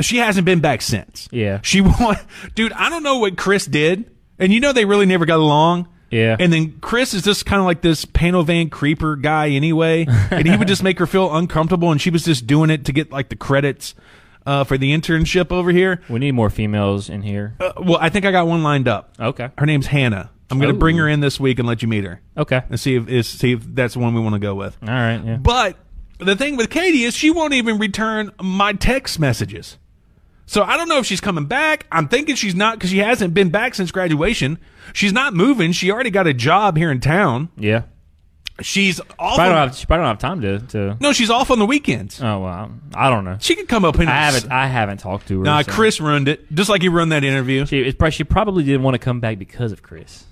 [0.00, 1.28] She hasn't been back since.
[1.32, 1.60] Yeah.
[1.62, 2.16] She won.
[2.54, 4.10] Dude, I don't know what Chris did.
[4.38, 5.88] And you know they really never got along.
[6.10, 6.36] Yeah.
[6.38, 10.06] And then Chris is just kind of like this Panovan creeper guy anyway.
[10.30, 11.90] and he would just make her feel uncomfortable.
[11.90, 13.94] And she was just doing it to get like the credits
[14.46, 16.00] uh, for the internship over here.
[16.08, 17.56] We need more females in here.
[17.58, 19.14] Uh, well, I think I got one lined up.
[19.18, 19.50] Okay.
[19.58, 20.30] Her name's Hannah.
[20.48, 22.62] I'm going to bring her in this week and let you meet her Okay.
[22.70, 24.76] and see if is see if that's the one we want to go with.
[24.80, 25.20] All right.
[25.24, 25.38] Yeah.
[25.38, 25.76] But
[26.18, 29.76] the thing with Katie is she won't even return my text messages.
[30.46, 31.86] So I don't know if she's coming back.
[31.90, 34.58] I'm thinking she's not because she hasn't been back since graduation.
[34.92, 35.72] She's not moving.
[35.72, 37.48] She already got a job here in town.
[37.56, 37.82] Yeah.
[38.62, 39.36] She's off.
[39.36, 39.76] Probably On, don't have.
[39.76, 40.58] She probably don't have time to.
[40.68, 42.22] to no, she's off on the weekends.
[42.22, 43.36] oh well, I don't know.
[43.38, 44.50] She could come up and I haven't.
[44.50, 45.44] I haven't talked to her.
[45.44, 47.66] Nah, so- Chris ruined it, just like he ruined that interview.
[47.66, 50.24] She, it's probably, she probably didn't want to come back because of Chris.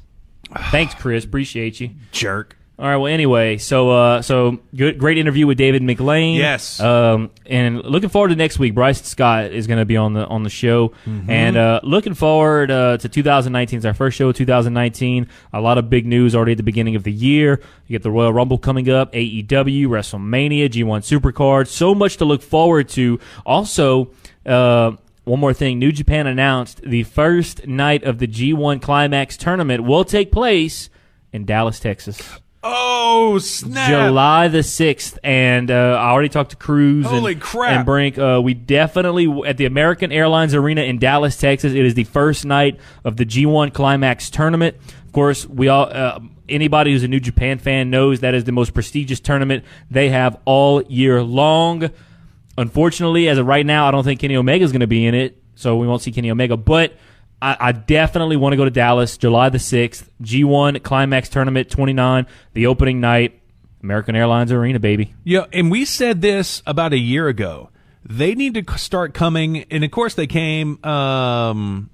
[0.70, 1.24] Thanks, Chris.
[1.24, 1.90] Appreciate you.
[2.12, 2.56] Jerk.
[2.76, 2.96] All right.
[2.96, 6.36] Well, anyway, so uh, so good, great interview with David McLane.
[6.36, 6.80] Yes.
[6.80, 8.74] Um, and looking forward to next week.
[8.74, 11.30] Bryce Scott is going to be on the on the show, Mm-hmm.
[11.30, 13.76] and uh, looking forward uh, to 2019.
[13.76, 15.28] It's our first show of 2019.
[15.52, 17.60] A lot of big news already at the beginning of the year.
[17.86, 21.68] You get the Royal Rumble coming up, AEW, WrestleMania, G1 Supercard.
[21.68, 23.20] So much to look forward to.
[23.46, 24.10] Also.
[24.44, 24.92] Uh,
[25.22, 25.78] one more thing.
[25.78, 30.90] New Japan announced the first night of the G1 Climax tournament will take place
[31.32, 32.20] in Dallas, Texas.
[32.66, 33.90] Oh snap!
[33.90, 37.04] July the sixth, and uh, I already talked to Cruz.
[37.04, 37.72] Holy and, crap.
[37.72, 41.74] And Brink, uh, we definitely at the American Airlines Arena in Dallas, Texas.
[41.74, 44.76] It is the first night of the G1 Climax tournament.
[45.06, 45.88] Of course, we all.
[45.90, 50.10] Uh, Anybody who's a New Japan fan knows that is the most prestigious tournament they
[50.10, 51.90] have all year long.
[52.58, 55.14] Unfortunately, as of right now, I don't think Kenny Omega is going to be in
[55.14, 56.58] it, so we won't see Kenny Omega.
[56.58, 56.98] But
[57.40, 62.26] I, I definitely want to go to Dallas, July the sixth, G1 Climax Tournament 29,
[62.52, 63.40] the opening night.
[63.82, 65.14] American Airlines Arena, baby.
[65.24, 67.68] Yeah, and we said this about a year ago.
[68.02, 71.90] They need to start coming, and of course they came um,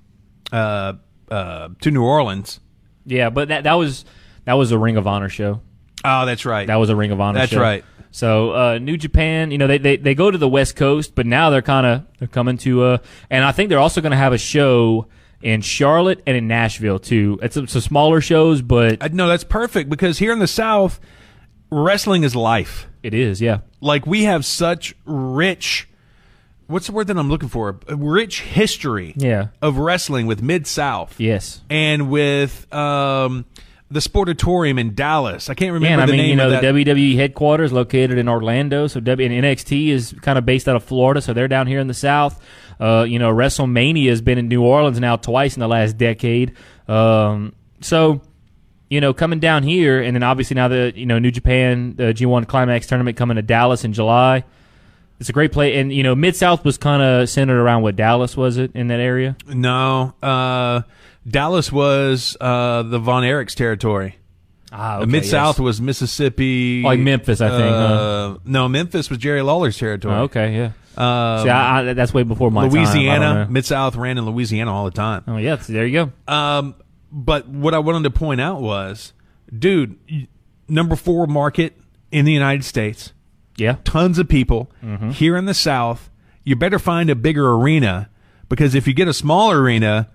[0.53, 0.95] uh,
[1.29, 2.61] uh, to New Orleans.
[3.07, 4.05] Yeah, but that that was
[4.45, 5.63] that was a Ring of Honor show.
[6.05, 6.69] Oh, that's right.
[6.69, 7.41] That was a Ring of Honor.
[7.41, 7.61] That's show.
[7.61, 7.85] right.
[8.13, 11.27] So uh, New Japan, you know, they, they they go to the West Coast, but
[11.27, 12.99] now they're kind of they're coming to, uh,
[13.31, 15.07] and I think they're also going to have a show
[15.43, 17.39] in Charlotte and in Nashville too.
[17.43, 21.01] It's, a smaller shows, but Uh, no, that's perfect because here in the South,
[21.71, 22.87] wrestling is life.
[23.03, 25.89] it is, yeah, Like we have such rich.
[26.67, 27.81] What's the word that I'm looking for?
[27.89, 29.13] A rich history.
[29.17, 29.49] Yeah.
[29.61, 31.19] Of wrestling with Mid South.
[31.19, 31.63] yes.
[31.69, 33.45] And with um,
[33.91, 35.51] the Sportatorium in Dallas.
[35.51, 36.59] I can't remember Yeah, and I the mean, name you know, the.
[36.61, 40.85] WWE headquarters located in Orlando, so W and NXT is kind of based out of
[40.85, 42.41] Florida, so they're down here in the South.
[42.81, 46.55] Uh, you know, WrestleMania has been in New Orleans now twice in the last decade.
[46.89, 48.23] Um, so,
[48.89, 52.05] you know, coming down here, and then obviously now the you know New Japan the
[52.15, 54.45] G1 Climax tournament coming to Dallas in July.
[55.21, 57.95] It's a great play, and you know, Mid South was kind of centered around what
[57.95, 59.37] Dallas was it in that area.
[59.47, 60.81] no, uh,
[61.29, 64.17] Dallas was uh, the Von Erichs territory.
[64.73, 69.43] Ah, The Mid South was Mississippi, Like Memphis, I think, Uh, No, Memphis was Jerry
[69.43, 70.15] Lawler's territory.
[70.15, 70.71] Oh, okay, yeah.
[70.97, 72.73] Um, See, I, I, that's way before my time.
[72.73, 73.47] Louisiana.
[73.51, 75.25] Mid South ran in Louisiana all the time.
[75.27, 76.33] Oh yeah, so there you go.
[76.33, 76.75] Um,
[77.13, 79.13] but what I wanted to point out was,
[79.57, 79.99] dude,
[80.69, 81.77] number four market
[82.11, 83.13] in the United States,
[83.57, 83.77] Yeah.
[83.85, 85.11] tons of people Mm-hmm.
[85.11, 86.11] here in the South.
[86.45, 88.11] You better find a bigger arena
[88.49, 90.09] because if you get a smaller arena,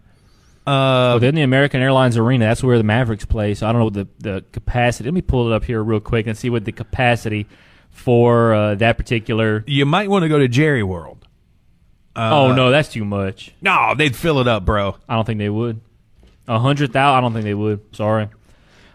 [0.68, 2.46] uh, Oh, then the American Airlines Arena.
[2.46, 3.54] That's where the Mavericks play.
[3.54, 5.06] So I don't know what the, the capacity.
[5.08, 7.46] Let me pull it up here real quick and see what the capacity
[7.96, 9.64] for uh, that particular.
[9.66, 11.26] you might want to go to Jerry World.
[12.16, 13.54] oh no, that's too much.
[13.62, 14.96] No, they'd fill it up, bro.
[15.10, 15.82] I don't think they would.
[16.48, 17.18] A hundred thousand.
[17.18, 17.96] I don't think they would.
[17.96, 18.30] Sorry.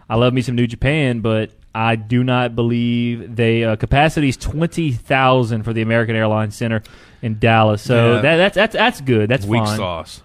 [0.09, 4.37] I love me some New Japan, but I do not believe they uh, capacity is
[4.37, 6.81] twenty thousand for the American Airlines Center
[7.21, 7.81] in Dallas.
[7.81, 8.21] So Yeah.
[8.21, 9.29] that, that's that's that's good.
[9.29, 9.51] That's fine.
[9.51, 9.77] Weak fine.
[9.77, 10.21] sauce.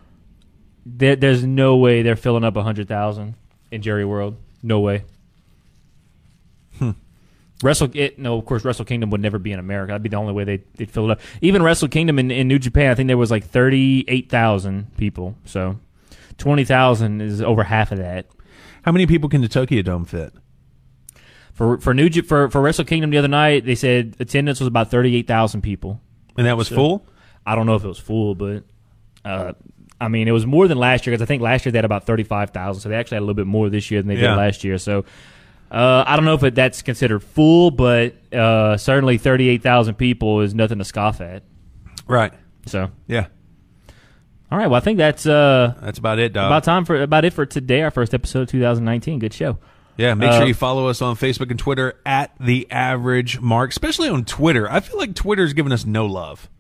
[0.85, 3.35] There, there's no way they're filling up a hundred thousand
[3.73, 4.37] in Jerry World.
[4.63, 5.05] No way.
[7.63, 9.93] Wrestle, it, no, of course, Wrestle Kingdom would never be in America.
[9.93, 11.21] That'd be the only way they they'd fill it up.
[11.41, 14.95] Even Wrestle Kingdom in, in New Japan, I think there was like thirty eight thousand
[14.99, 15.37] people.
[15.47, 15.79] So
[16.37, 18.27] twenty thousand is over half of that.
[18.83, 20.33] How many people can the Tokyo Dome fit?
[21.55, 24.91] For for New for for Wrestle Kingdom the other night, they said attendance was about
[24.91, 26.01] thirty eight thousand people.
[26.37, 27.07] And that was full.
[27.47, 28.65] I don't know if it was full, but
[29.25, 29.55] uh,
[29.99, 31.87] I mean, it was more than last year because I think last year they had
[31.87, 34.09] about thirty five thousand, so they actually had a little bit more this year than
[34.09, 34.33] they Yeah.
[34.33, 34.77] did last year.
[34.77, 35.07] So
[35.71, 39.95] uh, I don't know if it, that's considered full, but uh, certainly thirty eight thousand
[39.97, 41.43] people is nothing to scoff at.
[42.07, 42.33] Right.
[42.67, 43.27] So Yeah.
[44.51, 46.47] all right, well I think that's uh, That's about it, dog.
[46.47, 47.83] about time for about it for today.
[47.83, 49.19] Our first episode, of two thousand nineteen.
[49.19, 49.59] Good show.
[49.97, 53.71] Yeah, make Uh, sure you follow us on Facebook and Twitter at the average mark,
[53.71, 54.71] especially on Twitter.
[54.71, 56.51] I feel like Twitter's giving us no love.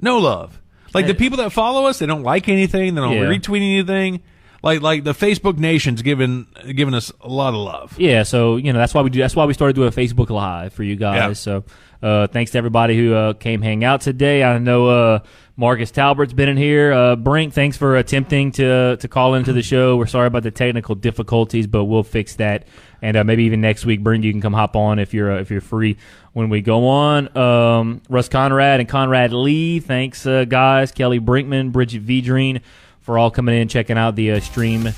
[0.00, 0.60] No love.
[0.94, 3.22] Like the people that follow us, they don't like anything, they don't Yeah.
[3.24, 4.22] retweet anything.
[4.62, 7.98] Like like the Facebook nation's giving giving us a lot of love.
[7.98, 9.18] Yeah, so you know that's why we do.
[9.18, 11.16] That's why we started doing a Facebook Live for you guys.
[11.16, 11.32] Yeah.
[11.32, 11.64] So
[12.00, 14.44] uh, thanks to everybody who uh, came hang out today.
[14.44, 15.18] I know uh,
[15.56, 16.92] Marcus Talbert's been in here.
[16.92, 19.96] Uh, Brink, thanks for attempting to to call into the show.
[19.96, 22.66] We're sorry about the technical difficulties, but we'll fix that.
[23.00, 25.40] And uh, maybe even next week, Brink, you can come hop on if you're uh,
[25.40, 25.96] if you're free
[26.34, 27.36] when we go on.
[27.36, 30.92] Um, Russ Conrad and Conrad Lee, thanks uh, guys.
[30.92, 32.62] Kelly Brinkman, Bridget Vidrine
[33.02, 34.90] for all coming in checking out the uh, stream uh,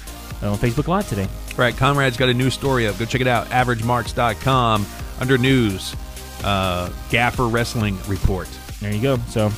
[0.43, 1.29] on Facebook Live today.
[1.57, 2.99] Right, Conrad's got a new story up.
[2.99, 3.49] Go check it out.
[3.49, 4.87] AverageMarks.com
[5.21, 5.95] under news,
[6.43, 8.49] uh, Gaffer Wrestling Report.
[8.81, 9.17] There you go.
[9.29, 9.57] So, time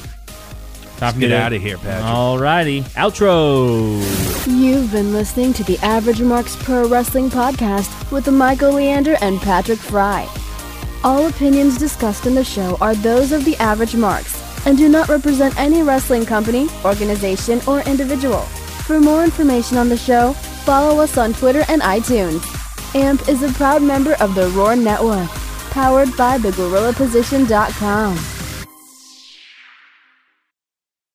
[1.00, 2.04] Let's get out of here, Patrick.
[2.04, 2.82] All righty.
[2.82, 3.96] Outro.
[4.46, 9.78] You've been listening to the Average Marks Pro Wrestling Podcast with Michael Leander and Patrick
[9.78, 10.28] Fry.
[11.02, 15.08] All opinions discussed in the show are those of the Average Marks and do not
[15.08, 18.42] represent any wrestling company, organization, or individual.
[18.86, 20.34] For more information on the show,
[20.64, 22.44] follow us on Twitter and iTunes.
[22.94, 25.28] AMP is a proud member of the Roar Network,
[25.70, 28.35] powered by thegorillaposition.com.